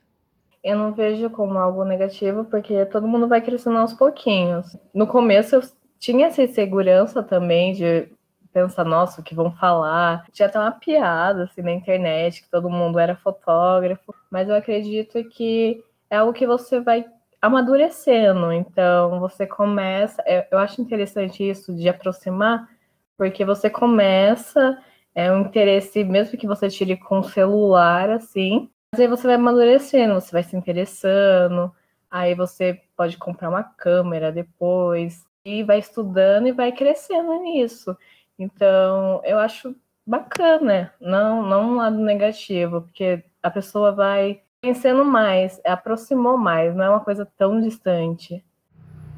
Eu 0.63 0.77
não 0.77 0.93
vejo 0.93 1.31
como 1.31 1.57
algo 1.57 1.83
negativo, 1.83 2.45
porque 2.45 2.85
todo 2.85 3.07
mundo 3.07 3.27
vai 3.27 3.41
crescendo 3.41 3.79
aos 3.79 3.91
pouquinhos. 3.91 4.77
No 4.93 5.07
começo 5.07 5.55
eu 5.55 5.63
tinha 5.97 6.27
essa 6.27 6.43
insegurança 6.43 7.23
também 7.23 7.73
de 7.73 8.07
pensa, 8.53 8.83
nossa, 8.83 9.19
o 9.19 9.23
que 9.23 9.33
vão 9.33 9.51
falar. 9.53 10.27
Tinha 10.31 10.47
até 10.47 10.59
uma 10.59 10.73
piada 10.73 11.45
assim 11.45 11.63
na 11.63 11.71
internet 11.71 12.43
que 12.43 12.51
todo 12.51 12.69
mundo 12.69 12.99
era 12.99 13.15
fotógrafo, 13.15 14.13
mas 14.29 14.47
eu 14.47 14.53
acredito 14.53 15.23
que 15.29 15.83
é 16.07 16.17
algo 16.17 16.33
que 16.33 16.45
você 16.45 16.79
vai 16.79 17.03
amadurecendo. 17.41 18.51
Então, 18.51 19.19
você 19.19 19.47
começa. 19.47 20.21
É, 20.27 20.47
eu 20.51 20.59
acho 20.59 20.79
interessante 20.83 21.49
isso 21.49 21.73
de 21.75 21.89
aproximar, 21.89 22.69
porque 23.17 23.43
você 23.43 23.71
começa, 23.71 24.77
é 25.15 25.31
um 25.31 25.41
interesse, 25.41 26.03
mesmo 26.03 26.37
que 26.37 26.45
você 26.45 26.69
tire 26.69 26.97
com 26.97 27.19
o 27.19 27.23
celular, 27.23 28.09
assim, 28.09 28.69
mas 28.91 29.01
aí 29.01 29.07
você 29.07 29.25
vai 29.25 29.35
amadurecendo, 29.35 30.13
você 30.15 30.31
vai 30.31 30.43
se 30.43 30.55
interessando, 30.55 31.71
Aí 32.15 32.33
você 32.33 32.81
pode 32.95 33.17
comprar 33.17 33.49
uma 33.49 33.61
câmera 33.61 34.31
depois 34.31 35.27
e 35.43 35.63
vai 35.63 35.79
estudando 35.79 36.47
e 36.47 36.53
vai 36.53 36.71
crescendo 36.71 37.33
nisso. 37.41 37.93
Então, 38.39 39.21
eu 39.25 39.37
acho 39.37 39.75
bacana, 40.07 40.93
não, 40.97 41.45
não 41.45 41.71
um 41.71 41.75
lado 41.75 41.97
negativo, 41.97 42.83
porque 42.83 43.21
a 43.43 43.51
pessoa 43.51 43.91
vai 43.91 44.41
conhecendo 44.61 45.03
mais, 45.03 45.59
aproximou 45.65 46.37
mais, 46.37 46.73
não 46.73 46.85
é 46.85 46.89
uma 46.89 47.01
coisa 47.01 47.29
tão 47.37 47.59
distante. 47.59 48.41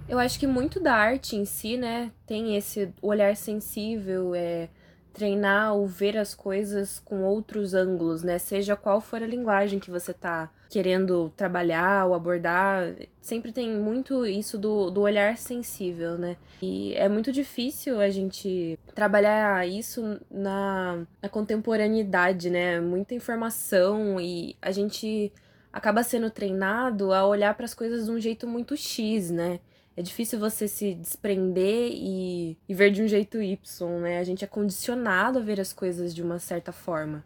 Eu 0.09 0.17
acho 0.17 0.39
que 0.39 0.47
muito 0.47 0.79
da 0.79 0.95
arte 0.95 1.35
em 1.35 1.45
si, 1.45 1.77
né, 1.77 2.11
tem 2.25 2.55
esse 2.55 2.91
olhar 2.99 3.35
sensível, 3.35 4.33
é 4.33 4.69
treinar 5.17 5.73
ou 5.73 5.87
ver 5.87 6.15
as 6.15 6.35
coisas 6.35 6.99
com 6.99 7.23
outros 7.23 7.73
ângulos, 7.73 8.21
né? 8.21 8.37
Seja 8.37 8.75
qual 8.75 9.01
for 9.01 9.23
a 9.23 9.25
linguagem 9.25 9.79
que 9.79 9.89
você 9.89 10.13
tá 10.13 10.51
querendo 10.69 11.33
trabalhar 11.35 12.05
ou 12.05 12.13
abordar, 12.13 12.93
sempre 13.19 13.51
tem 13.51 13.71
muito 13.71 14.25
isso 14.27 14.57
do, 14.57 14.91
do 14.91 15.01
olhar 15.01 15.35
sensível, 15.37 16.17
né? 16.19 16.37
E 16.61 16.93
é 16.93 17.09
muito 17.09 17.31
difícil 17.31 17.99
a 17.99 18.09
gente 18.09 18.77
trabalhar 18.93 19.67
isso 19.67 20.19
na, 20.29 21.03
na 21.21 21.29
contemporaneidade, 21.29 22.51
né? 22.51 22.79
Muita 22.79 23.15
informação 23.15 24.21
e 24.21 24.55
a 24.61 24.71
gente 24.71 25.31
acaba 25.73 26.03
sendo 26.03 26.29
treinado 26.29 27.11
a 27.11 27.25
olhar 27.25 27.55
para 27.55 27.65
as 27.65 27.73
coisas 27.73 28.05
de 28.05 28.11
um 28.11 28.19
jeito 28.19 28.47
muito 28.47 28.77
X, 28.77 29.31
né? 29.31 29.59
É 29.97 30.01
difícil 30.03 30.39
você 30.39 30.67
se 30.67 30.93
desprender 30.93 31.89
e, 31.91 32.55
e 32.69 32.73
ver 32.75 32.91
de 32.91 33.01
um 33.01 33.07
jeito 33.07 33.41
Y, 33.41 33.99
né? 33.99 34.19
A 34.19 34.23
gente 34.23 34.45
é 34.45 34.47
condicionado 34.47 35.39
a 35.39 35.41
ver 35.41 35.59
as 35.59 35.73
coisas 35.73 36.13
de 36.13 36.21
uma 36.21 36.37
certa 36.37 36.71
forma. 36.71 37.23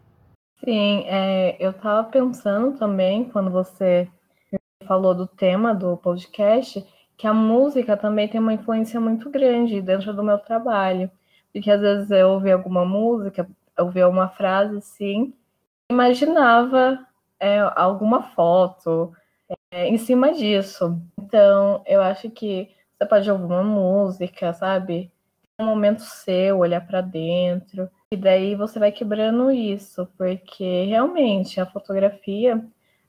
Sim, 0.64 1.04
é, 1.06 1.54
eu 1.60 1.72
estava 1.72 2.08
pensando 2.08 2.78
também, 2.78 3.28
quando 3.28 3.50
você 3.50 4.08
falou 4.86 5.14
do 5.14 5.26
tema 5.26 5.74
do 5.74 5.98
podcast, 5.98 6.82
que 7.18 7.26
a 7.26 7.34
música 7.34 7.94
também 7.94 8.26
tem 8.26 8.40
uma 8.40 8.54
influência 8.54 8.98
muito 8.98 9.28
grande 9.28 9.82
dentro 9.82 10.14
do 10.14 10.24
meu 10.24 10.38
trabalho. 10.38 11.10
Porque 11.52 11.70
às 11.70 11.80
vezes 11.80 12.10
eu 12.10 12.30
ouvia 12.30 12.54
alguma 12.54 12.86
música, 12.86 13.46
eu 13.76 13.84
ouvia 13.84 14.08
uma 14.08 14.30
frase 14.30 14.78
assim, 14.78 15.34
imaginava 15.90 17.06
é, 17.38 17.58
alguma 17.76 18.22
foto, 18.22 19.12
é, 19.70 19.88
em 19.88 19.98
cima 19.98 20.32
disso. 20.32 20.98
Então, 21.22 21.82
eu 21.86 22.02
acho 22.02 22.28
que 22.30 22.68
você 22.98 23.06
pode 23.06 23.30
ouvir 23.30 23.44
uma 23.44 23.62
música, 23.62 24.52
sabe? 24.52 25.12
Um 25.58 25.66
momento 25.66 26.02
seu, 26.02 26.58
olhar 26.58 26.84
para 26.84 27.00
dentro. 27.00 27.88
E 28.10 28.16
daí 28.16 28.56
você 28.56 28.78
vai 28.78 28.90
quebrando 28.90 29.50
isso, 29.50 30.08
porque 30.18 30.84
realmente 30.84 31.60
a 31.60 31.66
fotografia, 31.66 32.64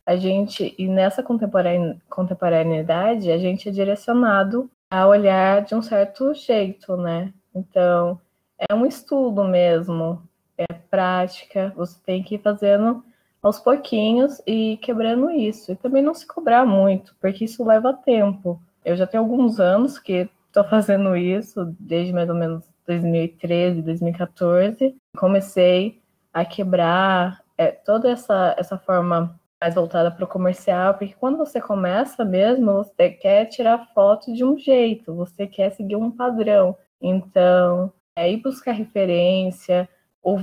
a 0.05 0.15
gente, 0.15 0.75
e 0.77 0.87
nessa 0.87 1.23
contemporaneidade, 1.23 3.31
a 3.31 3.37
gente 3.37 3.69
é 3.69 3.71
direcionado 3.71 4.69
a 4.91 5.07
olhar 5.07 5.63
de 5.63 5.73
um 5.73 5.81
certo 5.81 6.33
jeito, 6.35 6.95
né? 6.95 7.33
Então, 7.53 8.21
é 8.69 8.75
um 8.75 8.85
estudo 8.85 9.43
mesmo, 9.43 10.21
é 10.57 10.71
prática, 10.71 11.73
você 11.75 11.99
tem 12.05 12.21
que 12.21 12.35
ir 12.35 12.41
fazendo 12.41 13.03
aos 13.43 13.59
pouquinhos 13.59 14.41
e 14.47 14.77
quebrando 14.77 15.29
isso. 15.29 15.73
E 15.73 15.75
também 15.75 16.01
não 16.01 16.13
se 16.13 16.25
cobrar 16.25 16.65
muito, 16.65 17.13
porque 17.19 17.43
isso 17.43 17.63
leva 17.65 17.93
tempo. 17.93 18.59
Eu 18.85 18.95
já 18.95 19.05
tenho 19.05 19.21
alguns 19.21 19.59
anos 19.59 19.99
que 19.99 20.29
estou 20.47 20.63
fazendo 20.69 21.15
isso, 21.15 21.75
desde 21.77 22.13
mais 22.13 22.29
ou 22.29 22.35
menos 22.35 22.63
2013, 22.87 23.81
2014. 23.81 24.95
Comecei 25.17 26.01
a 26.33 26.45
quebrar 26.45 27.43
é, 27.57 27.67
toda 27.67 28.09
essa, 28.09 28.55
essa 28.57 28.77
forma 28.77 29.37
mais 29.61 29.75
voltada 29.75 30.11
para 30.11 30.25
o 30.25 30.27
comercial, 30.27 30.93
porque 30.95 31.13
quando 31.17 31.37
você 31.37 31.61
começa 31.61 32.25
mesmo, 32.25 32.73
você 32.73 33.09
quer 33.09 33.45
tirar 33.45 33.87
foto 33.93 34.33
de 34.33 34.43
um 34.43 34.57
jeito, 34.57 35.13
você 35.15 35.47
quer 35.47 35.71
seguir 35.71 35.95
um 35.95 36.11
padrão. 36.11 36.75
Então, 37.01 37.93
é 38.15 38.29
ir 38.31 38.37
buscar 38.37 38.73
referência, 38.73 39.87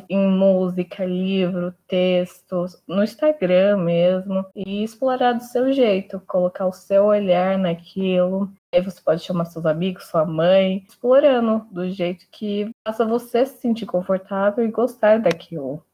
em 0.08 0.28
música, 0.28 1.04
livro, 1.04 1.74
textos, 1.86 2.80
no 2.86 3.02
Instagram 3.02 3.78
mesmo, 3.78 4.44
e 4.54 4.84
explorar 4.84 5.32
do 5.32 5.42
seu 5.42 5.72
jeito, 5.72 6.20
colocar 6.26 6.66
o 6.66 6.72
seu 6.72 7.04
olhar 7.04 7.58
naquilo. 7.58 8.52
Aí 8.72 8.80
você 8.80 9.00
pode 9.00 9.22
chamar 9.22 9.46
seus 9.46 9.66
amigos, 9.66 10.04
sua 10.04 10.24
mãe, 10.24 10.84
explorando 10.88 11.66
do 11.70 11.88
jeito 11.90 12.26
que 12.30 12.70
faça 12.86 13.04
você 13.04 13.46
se 13.46 13.58
sentir 13.58 13.86
confortável 13.86 14.64
e 14.64 14.70
gostar 14.70 15.18
daquilo. 15.18 15.84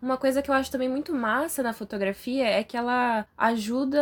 Uma 0.00 0.16
coisa 0.16 0.40
que 0.40 0.50
eu 0.50 0.54
acho 0.54 0.70
também 0.70 0.88
muito 0.88 1.14
massa 1.14 1.62
na 1.62 1.74
fotografia 1.74 2.46
é 2.46 2.64
que 2.64 2.76
ela 2.76 3.26
ajuda 3.36 4.00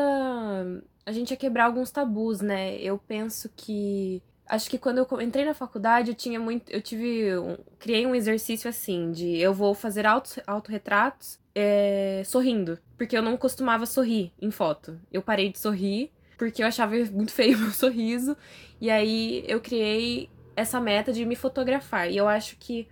a 1.04 1.10
gente 1.10 1.32
a 1.34 1.36
quebrar 1.36 1.64
alguns 1.64 1.90
tabus, 1.90 2.40
né? 2.40 2.76
Eu 2.76 2.98
penso 2.98 3.50
que 3.56 4.22
acho 4.48 4.70
que 4.70 4.78
quando 4.78 4.98
eu 4.98 5.20
entrei 5.20 5.44
na 5.44 5.54
faculdade, 5.54 6.10
eu 6.10 6.14
tinha 6.14 6.40
muito. 6.40 6.70
Eu 6.70 6.80
tive. 6.80 7.36
Um, 7.38 7.56
criei 7.78 8.06
um 8.06 8.14
exercício 8.14 8.68
assim, 8.68 9.12
de 9.12 9.36
eu 9.36 9.52
vou 9.52 9.74
fazer 9.74 10.06
auto, 10.06 10.40
autorretratos 10.46 11.38
é, 11.54 12.22
sorrindo. 12.24 12.78
Porque 12.96 13.16
eu 13.16 13.22
não 13.22 13.36
costumava 13.36 13.86
sorrir 13.86 14.32
em 14.40 14.50
foto. 14.50 14.98
Eu 15.12 15.22
parei 15.22 15.50
de 15.52 15.58
sorrir 15.58 16.10
porque 16.38 16.62
eu 16.62 16.66
achava 16.66 16.94
muito 17.12 17.32
feio 17.32 17.58
o 17.58 17.60
meu 17.60 17.70
sorriso. 17.72 18.36
E 18.80 18.90
aí 18.90 19.44
eu 19.46 19.60
criei 19.60 20.30
essa 20.56 20.80
meta 20.80 21.12
de 21.12 21.24
me 21.26 21.36
fotografar. 21.36 22.10
E 22.10 22.16
eu 22.16 22.26
acho 22.26 22.56
que 22.56 22.88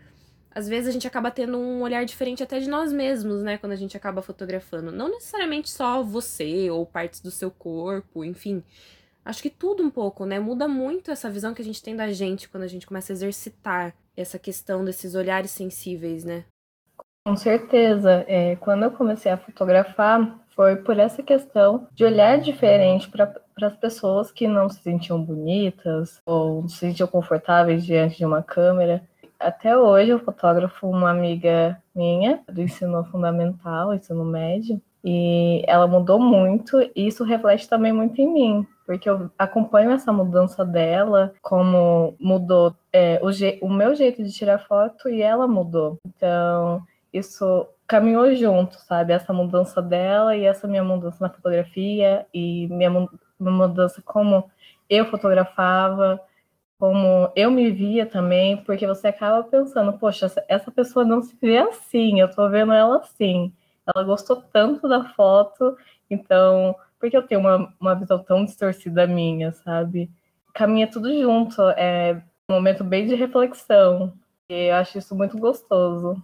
às 0.54 0.68
vezes 0.68 0.88
a 0.88 0.90
gente 0.90 1.06
acaba 1.06 1.30
tendo 1.30 1.58
um 1.58 1.82
olhar 1.82 2.04
diferente 2.04 2.42
até 2.42 2.58
de 2.58 2.68
nós 2.68 2.92
mesmos, 2.92 3.42
né? 3.42 3.58
Quando 3.58 3.72
a 3.72 3.76
gente 3.76 3.96
acaba 3.96 4.22
fotografando. 4.22 4.90
Não 4.90 5.08
necessariamente 5.08 5.70
só 5.70 6.02
você 6.02 6.70
ou 6.70 6.84
partes 6.84 7.20
do 7.20 7.30
seu 7.30 7.50
corpo, 7.50 8.24
enfim. 8.24 8.62
Acho 9.26 9.42
que 9.42 9.50
tudo 9.50 9.82
um 9.82 9.90
pouco, 9.90 10.24
né? 10.24 10.38
Muda 10.38 10.68
muito 10.68 11.10
essa 11.10 11.28
visão 11.28 11.52
que 11.52 11.60
a 11.60 11.64
gente 11.64 11.82
tem 11.82 11.96
da 11.96 12.12
gente 12.12 12.48
quando 12.48 12.62
a 12.62 12.68
gente 12.68 12.86
começa 12.86 13.12
a 13.12 13.14
exercitar 13.14 13.92
essa 14.16 14.38
questão 14.38 14.84
desses 14.84 15.16
olhares 15.16 15.50
sensíveis, 15.50 16.24
né? 16.24 16.44
Com 17.26 17.36
certeza. 17.36 18.24
É, 18.28 18.54
quando 18.54 18.84
eu 18.84 18.90
comecei 18.92 19.32
a 19.32 19.36
fotografar, 19.36 20.38
foi 20.54 20.76
por 20.76 20.96
essa 20.96 21.24
questão 21.24 21.88
de 21.92 22.04
olhar 22.04 22.38
diferente 22.38 23.10
para 23.10 23.34
as 23.62 23.76
pessoas 23.76 24.30
que 24.30 24.46
não 24.46 24.68
se 24.70 24.80
sentiam 24.80 25.20
bonitas 25.20 26.22
ou 26.24 26.62
não 26.62 26.68
se 26.68 26.76
sentiam 26.76 27.08
confortáveis 27.08 27.84
diante 27.84 28.18
de 28.18 28.24
uma 28.24 28.44
câmera. 28.44 29.02
Até 29.40 29.76
hoje 29.76 30.10
eu 30.10 30.20
fotografo 30.20 30.88
uma 30.88 31.10
amiga 31.10 31.82
minha 31.92 32.40
do 32.48 32.62
ensino 32.62 33.04
fundamental, 33.06 33.92
ensino 33.92 34.24
médio, 34.24 34.80
e 35.04 35.64
ela 35.66 35.88
mudou 35.88 36.20
muito 36.20 36.80
e 36.80 37.08
isso 37.08 37.24
reflete 37.24 37.68
também 37.68 37.92
muito 37.92 38.20
em 38.20 38.32
mim, 38.32 38.66
porque 38.86 39.10
eu 39.10 39.30
acompanho 39.36 39.90
essa 39.90 40.12
mudança 40.12 40.64
dela, 40.64 41.34
como 41.42 42.14
mudou 42.20 42.74
é, 42.92 43.20
o, 43.20 43.66
o 43.66 43.70
meu 43.70 43.94
jeito 43.94 44.22
de 44.22 44.32
tirar 44.32 44.60
foto 44.60 45.08
e 45.08 45.20
ela 45.20 45.48
mudou. 45.48 45.98
Então, 46.06 46.82
isso 47.12 47.66
caminhou 47.86 48.34
junto, 48.34 48.76
sabe? 48.76 49.12
Essa 49.12 49.32
mudança 49.32 49.82
dela 49.82 50.36
e 50.36 50.44
essa 50.44 50.68
minha 50.68 50.84
mudança 50.84 51.18
na 51.20 51.32
fotografia 51.32 52.26
e 52.32 52.68
minha, 52.68 53.08
mudança 53.40 54.00
como 54.02 54.48
eu 54.88 55.06
fotografava, 55.06 56.20
como 56.78 57.30
eu 57.34 57.50
me 57.50 57.70
via 57.70 58.06
também, 58.06 58.56
porque 58.58 58.86
você 58.86 59.08
acaba 59.08 59.42
pensando, 59.42 59.98
poxa, 59.98 60.32
essa 60.48 60.70
pessoa 60.70 61.04
não 61.04 61.22
se 61.22 61.36
vê 61.40 61.58
assim, 61.58 62.20
eu 62.20 62.30
tô 62.30 62.48
vendo 62.48 62.72
ela 62.72 62.98
assim. 62.98 63.52
Ela 63.94 64.04
gostou 64.04 64.36
tanto 64.52 64.88
da 64.88 65.04
foto, 65.10 65.76
então 66.10 66.76
porque 66.98 67.16
eu 67.16 67.26
tenho 67.26 67.40
uma, 67.40 67.74
uma 67.80 67.94
visão 67.94 68.22
tão 68.22 68.44
distorcida 68.44 69.06
minha, 69.06 69.52
sabe? 69.52 70.10
Caminha 70.54 70.90
tudo 70.90 71.12
junto, 71.20 71.60
é 71.70 72.22
um 72.50 72.54
momento 72.54 72.82
bem 72.84 73.06
de 73.06 73.14
reflexão. 73.14 74.12
E 74.48 74.68
eu 74.70 74.74
acho 74.76 74.98
isso 74.98 75.14
muito 75.14 75.36
gostoso. 75.38 76.22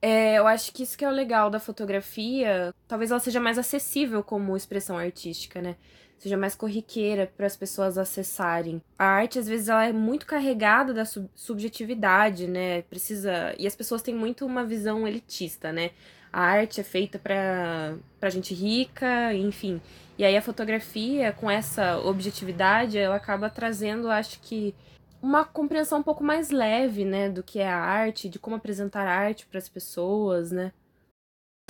É, 0.00 0.36
eu 0.36 0.48
acho 0.48 0.72
que 0.72 0.82
isso 0.82 0.98
que 0.98 1.04
é 1.04 1.08
o 1.08 1.12
legal 1.12 1.48
da 1.48 1.60
fotografia. 1.60 2.74
Talvez 2.88 3.12
ela 3.12 3.20
seja 3.20 3.40
mais 3.40 3.56
acessível 3.56 4.22
como 4.22 4.56
expressão 4.56 4.98
artística, 4.98 5.62
né? 5.62 5.76
Seja 6.18 6.36
mais 6.36 6.56
corriqueira 6.56 7.32
para 7.36 7.46
as 7.46 7.56
pessoas 7.56 7.96
acessarem. 7.96 8.82
A 8.98 9.04
arte, 9.04 9.38
às 9.38 9.46
vezes, 9.46 9.68
ela 9.68 9.84
é 9.86 9.92
muito 9.92 10.26
carregada 10.26 10.92
da 10.92 11.04
sub 11.04 11.28
subjetividade, 11.34 12.48
né? 12.48 12.82
Precisa. 12.82 13.54
E 13.58 13.66
as 13.66 13.76
pessoas 13.76 14.02
têm 14.02 14.14
muito 14.14 14.44
uma 14.44 14.64
visão 14.64 15.06
elitista, 15.06 15.72
né? 15.72 15.90
A 16.32 16.40
arte 16.40 16.80
é 16.80 16.84
feita 16.84 17.18
para 17.18 17.96
pra 18.18 18.30
gente 18.30 18.54
rica, 18.54 19.34
enfim. 19.34 19.80
E 20.16 20.24
aí 20.24 20.36
a 20.36 20.42
fotografia, 20.42 21.32
com 21.32 21.50
essa 21.50 21.98
objetividade, 21.98 22.98
ela 22.98 23.16
acaba 23.16 23.50
trazendo, 23.50 24.10
acho 24.10 24.40
que, 24.40 24.74
uma 25.20 25.44
compreensão 25.44 26.00
um 26.00 26.02
pouco 26.02 26.24
mais 26.24 26.50
leve, 26.50 27.04
né, 27.04 27.28
do 27.28 27.42
que 27.42 27.60
é 27.60 27.68
a 27.68 27.78
arte, 27.78 28.28
de 28.28 28.38
como 28.38 28.56
apresentar 28.56 29.06
arte 29.06 29.46
para 29.46 29.58
as 29.58 29.68
pessoas, 29.68 30.50
né? 30.50 30.72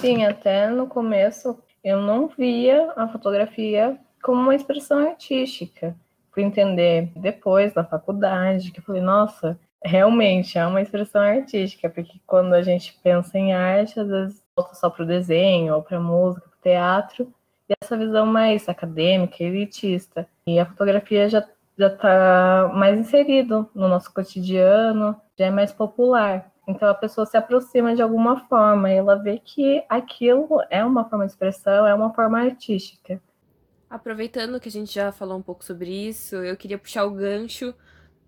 Sim, 0.00 0.24
até 0.24 0.68
no 0.68 0.86
começo 0.86 1.58
eu 1.84 2.00
não 2.00 2.28
via 2.28 2.92
a 2.96 3.08
fotografia 3.08 3.98
como 4.22 4.40
uma 4.40 4.54
expressão 4.54 4.98
artística. 4.98 5.96
Fui 6.30 6.42
entender 6.42 7.10
depois 7.16 7.74
na 7.74 7.84
faculdade, 7.84 8.70
que 8.70 8.80
eu 8.80 8.84
falei, 8.84 9.02
nossa, 9.02 9.58
realmente 9.84 10.56
é 10.58 10.66
uma 10.66 10.80
expressão 10.80 11.20
artística, 11.20 11.90
porque 11.90 12.20
quando 12.26 12.54
a 12.54 12.62
gente 12.62 12.98
pensa 13.02 13.38
em 13.38 13.52
arte, 13.52 14.00
às 14.00 14.08
vezes 14.08 14.41
volta 14.56 14.74
só 14.74 14.90
para 14.90 15.04
o 15.04 15.06
desenho, 15.06 15.74
ou 15.74 15.82
para 15.82 16.00
música, 16.00 16.48
para 16.48 16.58
o 16.58 16.62
teatro, 16.62 17.34
essa 17.80 17.96
visão 17.96 18.26
mais 18.26 18.68
acadêmica, 18.68 19.42
elitista. 19.42 20.28
E 20.46 20.58
a 20.58 20.66
fotografia 20.66 21.28
já 21.28 21.46
já 21.78 21.86
está 21.86 22.70
mais 22.74 22.98
inserido 22.98 23.68
no 23.74 23.88
nosso 23.88 24.12
cotidiano, 24.12 25.18
já 25.38 25.46
é 25.46 25.50
mais 25.50 25.72
popular. 25.72 26.50
Então 26.68 26.88
a 26.88 26.94
pessoa 26.94 27.26
se 27.26 27.36
aproxima 27.36 27.94
de 27.94 28.02
alguma 28.02 28.46
forma 28.46 28.90
e 28.90 28.94
ela 28.94 29.16
vê 29.16 29.38
que 29.38 29.82
aquilo 29.88 30.60
é 30.70 30.84
uma 30.84 31.08
forma 31.08 31.26
de 31.26 31.32
expressão, 31.32 31.86
é 31.86 31.94
uma 31.94 32.12
forma 32.12 32.40
artística. 32.40 33.20
Aproveitando 33.90 34.60
que 34.60 34.68
a 34.68 34.72
gente 34.72 34.94
já 34.94 35.12
falou 35.12 35.38
um 35.38 35.42
pouco 35.42 35.64
sobre 35.64 35.90
isso, 35.90 36.36
eu 36.36 36.56
queria 36.56 36.78
puxar 36.78 37.04
o 37.04 37.10
gancho 37.10 37.74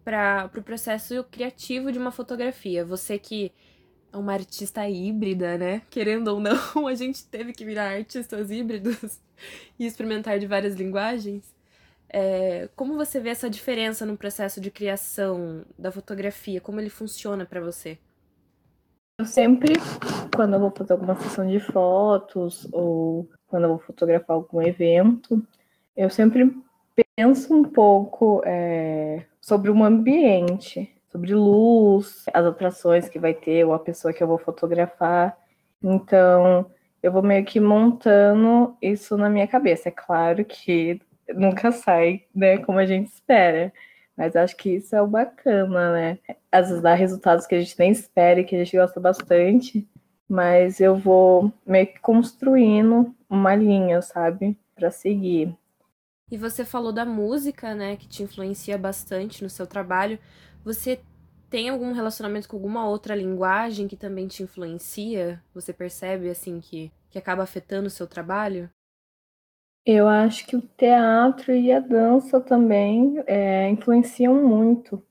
para 0.05 0.47
o 0.47 0.49
pro 0.49 0.63
processo 0.63 1.25
criativo 1.31 1.93
de 1.93 1.99
uma 1.99 2.11
fotografia. 2.11 2.85
Você 2.85 3.19
que 3.19 3.53
uma 4.15 4.33
artista 4.33 4.89
híbrida, 4.89 5.59
né? 5.59 5.83
Querendo 5.91 6.29
ou 6.29 6.41
não, 6.41 6.87
a 6.87 6.95
gente 6.95 7.25
teve 7.27 7.53
que 7.53 7.65
virar 7.65 7.95
artistas 7.95 8.51
híbridos 8.51 9.21
e 9.79 9.87
experimentar 9.87 10.39
de 10.39 10.47
várias 10.47 10.75
linguagens. 10.75 11.55
É, 12.09 12.69
como 12.77 12.95
você 12.95 13.19
vê 13.19 13.31
essa 13.31 13.51
diferença 13.51 14.07
no 14.07 14.17
processo 14.17 14.61
de 14.61 14.71
criação 14.71 15.65
da 15.79 15.91
fotografia? 15.91 16.61
Como 16.61 16.81
ele 16.81 16.91
funciona 16.91 17.45
para 17.45 17.61
você? 17.61 17.99
Eu 19.19 19.27
sempre, 19.27 19.75
quando 20.35 20.55
eu 20.55 20.61
vou 20.61 20.71
fazer 20.71 20.93
alguma 20.93 21.17
sessão 21.17 21.47
de 21.47 21.61
fotos 21.61 22.69
ou 22.73 23.29
quando 23.47 23.65
eu 23.65 23.71
vou 23.71 23.79
fotografar 23.79 24.37
algum 24.37 24.63
evento, 24.63 25.45
eu 25.97 26.11
sempre 26.11 26.57
penso 27.17 27.55
um 27.55 27.65
pouco 27.65 28.43
é, 28.45 29.25
sobre 29.41 29.71
o 29.71 29.85
ambiente, 29.85 30.94
sobre 31.15 31.33
luz, 31.33 32.25
as 32.35 32.45
atrações 32.45 33.09
que 33.09 33.21
vai 33.21 33.33
ter, 33.33 33.65
ou 33.65 33.73
a 33.73 33.79
pessoa 33.79 34.13
que 34.13 34.21
eu 34.21 34.27
vou 34.27 34.37
fotografar. 34.37 35.39
Então, 35.81 36.67
eu 37.01 37.13
vou 37.13 37.23
meio 37.23 37.45
que 37.45 37.61
montando 37.61 38.77
isso 38.83 39.17
na 39.17 39.31
minha 39.31 39.47
cabeça. 39.47 39.91
É 39.91 39.93
claro 39.93 40.45
que 40.45 41.01
nunca 41.33 41.71
sai, 41.71 42.25
né, 42.35 42.59
como 42.59 42.81
a 42.81 42.87
gente 42.87 43.13
espera. 43.13 43.73
Mas 44.17 44.35
acho 44.35 44.57
que 44.57 44.71
isso 44.71 44.97
é 44.97 45.03
o 45.03 45.07
bacana, 45.07 45.93
né? 45.93 46.19
Às 46.51 46.69
vezes 46.69 46.83
dá 46.83 46.95
resultados 46.95 47.47
que 47.47 47.55
a 47.55 47.61
gente 47.61 47.79
nem 47.79 47.93
espera 47.93 48.41
e 48.41 48.45
que 48.45 48.57
a 48.57 48.59
gente 48.59 48.77
gosta 48.77 48.99
bastante, 48.99 49.89
mas 50.29 50.81
eu 50.81 50.97
vou 50.97 51.53
meio 51.65 51.87
que 51.87 52.01
construindo 52.01 53.15
uma 53.31 53.55
linha, 53.55 54.03
sabe? 54.03 54.59
Para 54.75 54.91
seguir. 54.91 55.57
E 56.31 56.39
você 56.39 56.65
falou 56.65 56.93
da 56.93 57.05
música, 57.05 57.75
né, 57.75 57.97
que 57.97 58.09
te 58.09 58.23
influencia 58.23 58.79
bastante 58.79 59.43
no 59.43 59.51
seu 59.51 59.67
trabalho. 59.67 60.19
Você 60.65 61.01
tem 61.51 61.69
algum 61.69 61.93
relacionamento 61.93 62.49
com 62.49 62.57
alguma 62.57 62.89
outra 62.89 63.15
linguagem 63.15 63.87
que 63.87 63.97
também 63.97 64.27
te 64.27 64.43
influencia? 64.43 65.43
Você 65.55 65.73
percebe, 65.73 66.29
assim, 66.29 66.61
que, 66.61 66.91
que 67.11 67.19
acaba 67.19 67.43
afetando 67.43 67.87
o 67.87 67.91
seu 67.91 68.07
trabalho? 68.07 68.71
Eu 69.87 70.09
acho 70.09 70.47
que 70.47 70.57
o 70.57 70.63
teatro 70.63 71.55
e 71.55 71.71
a 71.71 71.79
dança 71.79 72.41
também 72.41 73.23
é, 73.27 73.69
influenciam 73.69 74.35
muito. 74.35 75.03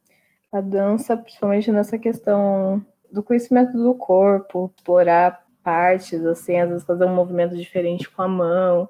A 0.52 0.60
dança, 0.62 1.15
principalmente 1.15 1.71
nessa 1.71 1.97
questão 1.97 2.84
do 3.12 3.21
conhecimento 3.21 3.78
do 3.78 3.93
corpo, 3.93 4.73
explorar 4.76 5.45
partes, 5.63 6.26
assim, 6.26 6.60
às 6.60 6.69
vezes 6.69 6.86
fazer 6.86 7.06
um 7.06 7.13
movimento 7.15 7.56
diferente 7.56 8.10
com 8.10 8.23
a 8.23 8.28
mão. 8.28 8.89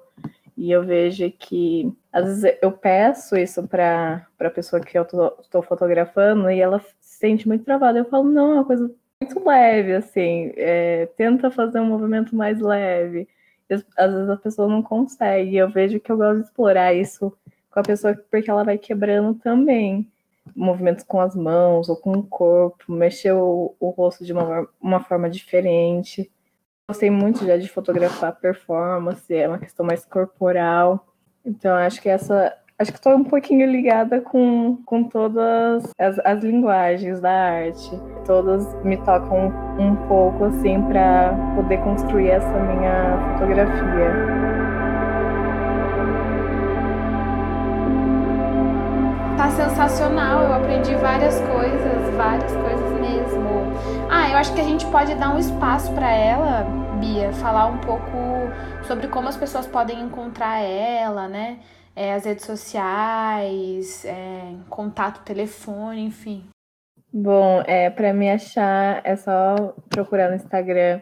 E 0.56 0.70
eu 0.70 0.84
vejo 0.84 1.30
que, 1.32 1.92
às 2.14 2.24
vezes, 2.24 2.58
eu 2.62 2.72
peço 2.72 3.36
isso 3.36 3.66
para 3.66 4.26
a 4.38 4.50
pessoa 4.50 4.80
que 4.80 4.96
eu 4.96 5.02
estou 5.02 5.62
fotografando 5.62 6.50
e 6.50 6.60
ela 6.60 6.80
se 6.80 7.18
sente 7.18 7.46
muito 7.46 7.64
travada. 7.64 7.98
Eu 7.98 8.04
falo, 8.06 8.24
não, 8.24 8.52
é 8.52 8.54
uma 8.54 8.64
coisa 8.64 8.90
muito 9.20 9.46
leve, 9.46 9.94
assim, 9.94 10.52
é, 10.56 11.06
tenta 11.16 11.50
fazer 11.50 11.80
um 11.80 11.86
movimento 11.86 12.34
mais 12.34 12.60
leve 12.60 13.28
às 13.96 14.12
vezes 14.12 14.30
a 14.30 14.36
pessoa 14.36 14.68
não 14.68 14.82
consegue. 14.82 15.56
Eu 15.56 15.70
vejo 15.70 16.00
que 16.00 16.10
eu 16.10 16.16
gosto 16.16 16.40
de 16.40 16.46
explorar 16.46 16.94
isso 16.94 17.32
com 17.70 17.80
a 17.80 17.82
pessoa 17.82 18.14
porque 18.30 18.50
ela 18.50 18.64
vai 18.64 18.78
quebrando 18.78 19.34
também 19.34 20.10
movimentos 20.54 21.04
com 21.04 21.20
as 21.20 21.34
mãos 21.34 21.88
ou 21.88 21.96
com 21.96 22.12
o 22.12 22.22
corpo, 22.22 22.92
mexer 22.92 23.32
o, 23.32 23.74
o 23.80 23.90
rosto 23.90 24.24
de 24.24 24.32
uma, 24.32 24.68
uma 24.80 25.00
forma 25.00 25.28
diferente. 25.30 26.30
Gostei 26.86 27.10
muito 27.10 27.46
já 27.46 27.56
de 27.56 27.66
fotografar 27.66 28.36
performance, 28.36 29.34
é 29.34 29.48
uma 29.48 29.58
questão 29.58 29.86
mais 29.86 30.04
corporal. 30.04 31.13
Então 31.44 31.76
acho 31.76 32.00
que 32.00 32.08
essa 32.08 32.56
acho 32.78 32.90
que 32.90 32.98
estou 32.98 33.14
um 33.14 33.22
pouquinho 33.22 33.70
ligada 33.70 34.20
com, 34.20 34.78
com 34.84 35.04
todas 35.04 35.84
as, 35.98 36.18
as 36.24 36.42
linguagens 36.42 37.20
da 37.20 37.30
arte. 37.30 37.90
Todas 38.24 38.66
me 38.82 38.96
tocam 38.96 39.52
um, 39.78 39.94
pouco, 40.08 40.44
assim, 40.46 40.82
para 40.82 41.34
poder 41.54 41.78
construir 41.78 42.30
essa 42.30 42.48
minha 42.48 43.34
fotografia. 43.34 44.10
Tá 49.36 49.50
sensacional, 49.50 50.42
eu 50.44 50.54
aprendi 50.54 50.94
várias 50.96 51.38
coisas, 51.40 52.14
várias 52.16 52.52
coisas 52.56 53.00
mesmo. 53.00 53.44
Ah, 54.10 54.30
eu 54.30 54.36
acho 54.38 54.52
que 54.54 54.60
a 54.60 54.64
gente 54.64 54.86
pode 54.86 55.14
dar 55.14 55.34
um 55.34 55.38
espaço 55.38 55.92
para 55.92 56.10
ela, 56.10 56.66
Bia, 57.00 57.32
falar 57.32 57.66
um 57.66 57.78
pouco 57.78 58.16
sobre 58.86 59.08
como 59.08 59.28
as 59.28 59.36
pessoas 59.36 59.66
podem 59.66 60.00
encontrar 60.00 60.60
ela, 60.60 61.28
né? 61.28 61.58
é, 61.96 62.12
as 62.12 62.24
redes 62.24 62.44
sociais, 62.44 64.04
é, 64.04 64.56
contato, 64.68 65.24
telefone, 65.24 66.02
enfim. 66.06 66.44
Bom, 67.12 67.62
é, 67.66 67.90
para 67.90 68.12
me 68.12 68.28
achar 68.28 69.00
é 69.04 69.14
só 69.14 69.76
procurar 69.88 70.28
no 70.30 70.34
Instagram 70.36 71.00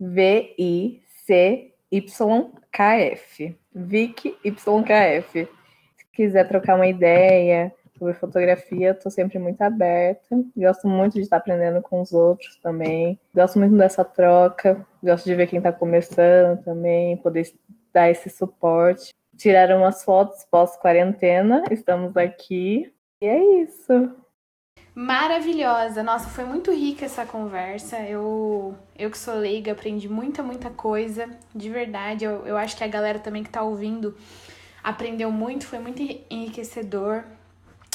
V-I-C-Y-K-F. 0.00 1.04
VicYKF. 3.76 5.48
Se 5.96 6.06
quiser 6.12 6.48
trocar 6.48 6.76
uma 6.76 6.86
ideia 6.86 7.72
sobre 7.98 8.14
fotografia, 8.14 8.90
estou 8.90 9.10
sempre 9.10 9.38
muito 9.38 9.60
aberta. 9.62 10.36
Gosto 10.56 10.88
muito 10.88 11.14
de 11.14 11.20
estar 11.20 11.36
aprendendo 11.38 11.80
com 11.82 12.00
os 12.00 12.12
outros 12.12 12.56
também. 12.56 13.18
Gosto 13.34 13.58
muito 13.58 13.76
dessa 13.76 14.04
troca. 14.04 14.86
Gosto 15.02 15.24
de 15.24 15.34
ver 15.34 15.46
quem 15.46 15.58
está 15.58 15.72
começando 15.72 16.62
também, 16.62 17.16
poder 17.16 17.52
dar 17.92 18.10
esse 18.10 18.28
suporte 18.28 19.14
tiraram 19.36 19.84
as 19.84 20.04
fotos 20.04 20.44
pós-quarentena. 20.50 21.64
Estamos 21.70 22.16
aqui. 22.16 22.92
E 23.20 23.26
é 23.26 23.62
isso. 23.62 24.10
Maravilhosa. 24.94 26.02
Nossa, 26.02 26.28
foi 26.28 26.44
muito 26.44 26.70
rica 26.72 27.04
essa 27.04 27.26
conversa. 27.26 27.98
Eu, 28.00 28.76
eu 28.96 29.10
que 29.10 29.18
sou 29.18 29.34
leiga, 29.34 29.72
aprendi 29.72 30.08
muita, 30.08 30.42
muita 30.42 30.70
coisa. 30.70 31.28
De 31.54 31.68
verdade. 31.68 32.24
Eu, 32.24 32.46
eu 32.46 32.56
acho 32.56 32.76
que 32.76 32.84
a 32.84 32.88
galera 32.88 33.18
também 33.18 33.42
que 33.42 33.50
tá 33.50 33.62
ouvindo 33.62 34.16
aprendeu 34.82 35.30
muito. 35.30 35.66
Foi 35.66 35.78
muito 35.78 36.00
enriquecedor. 36.30 37.24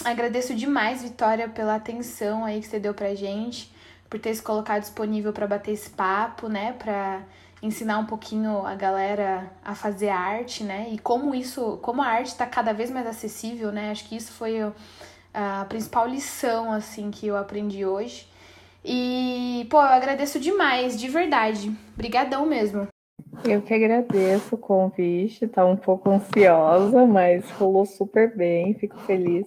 Agradeço 0.06 0.56
demais, 0.56 1.04
Vitória, 1.04 1.50
pela 1.50 1.76
atenção 1.76 2.46
aí 2.46 2.62
que 2.62 2.68
você 2.68 2.80
deu 2.80 2.94
pra 2.94 3.14
gente, 3.16 3.72
por 4.10 4.20
ter 4.20 4.34
se 4.34 4.42
colocado 4.42 4.82
disponível 4.82 5.34
para 5.34 5.46
bater 5.46 5.72
esse 5.72 5.90
papo, 5.90 6.48
né? 6.48 6.74
Pra 6.80 7.22
ensinar 7.62 8.00
um 8.00 8.06
pouquinho 8.06 8.66
a 8.66 8.74
galera 8.76 9.52
a 9.64 9.76
fazer 9.76 10.10
arte, 10.10 10.64
né? 10.64 10.88
E 10.92 10.98
como 10.98 11.36
isso, 11.36 11.78
como 11.82 12.02
a 12.02 12.08
arte 12.08 12.28
está 12.28 12.46
cada 12.46 12.74
vez 12.74 12.90
mais 12.90 13.06
acessível, 13.06 13.72
né? 13.72 13.92
Acho 13.92 14.08
que 14.08 14.16
isso 14.16 14.32
foi 14.32 14.60
a 15.34 15.66
principal 15.68 16.08
lição 16.08 16.72
assim 16.72 17.12
que 17.12 17.28
eu 17.28 17.36
aprendi 17.36 17.86
hoje. 17.86 18.28
E, 18.84 19.68
pô, 19.70 19.78
eu 19.78 19.84
agradeço 19.84 20.40
demais, 20.40 20.98
de 20.98 21.10
verdade. 21.10 21.70
Brigadão 21.98 22.46
mesmo. 22.46 22.88
Eu 23.44 23.62
que 23.62 23.74
agradeço 23.74 24.56
o 24.56 24.58
convite, 24.58 25.48
tá 25.48 25.66
um 25.66 25.76
pouco 25.76 26.10
ansiosa, 26.10 27.06
mas 27.06 27.50
rolou 27.52 27.86
super 27.86 28.36
bem, 28.36 28.74
fico 28.74 28.98
feliz 29.00 29.46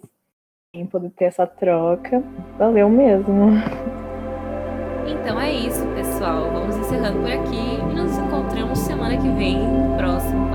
em 0.74 0.87
poder 0.87 1.11
ter 1.11 1.26
essa 1.26 1.46
troca. 1.46 2.22
Valeu 2.58 2.88
mesmo. 2.88 3.50
Então 5.06 5.38
é 5.38 5.52
isso, 5.52 5.87
pessoal. 5.94 6.50
Vamos 6.50 6.74
encerrando 6.78 7.20
por 7.20 7.30
aqui 7.30 7.74
e 7.90 7.94
nos 7.94 8.16
encontramos 8.16 8.78
semana 8.78 9.18
que 9.18 9.28
vem, 9.32 9.58
próximo 9.98 10.48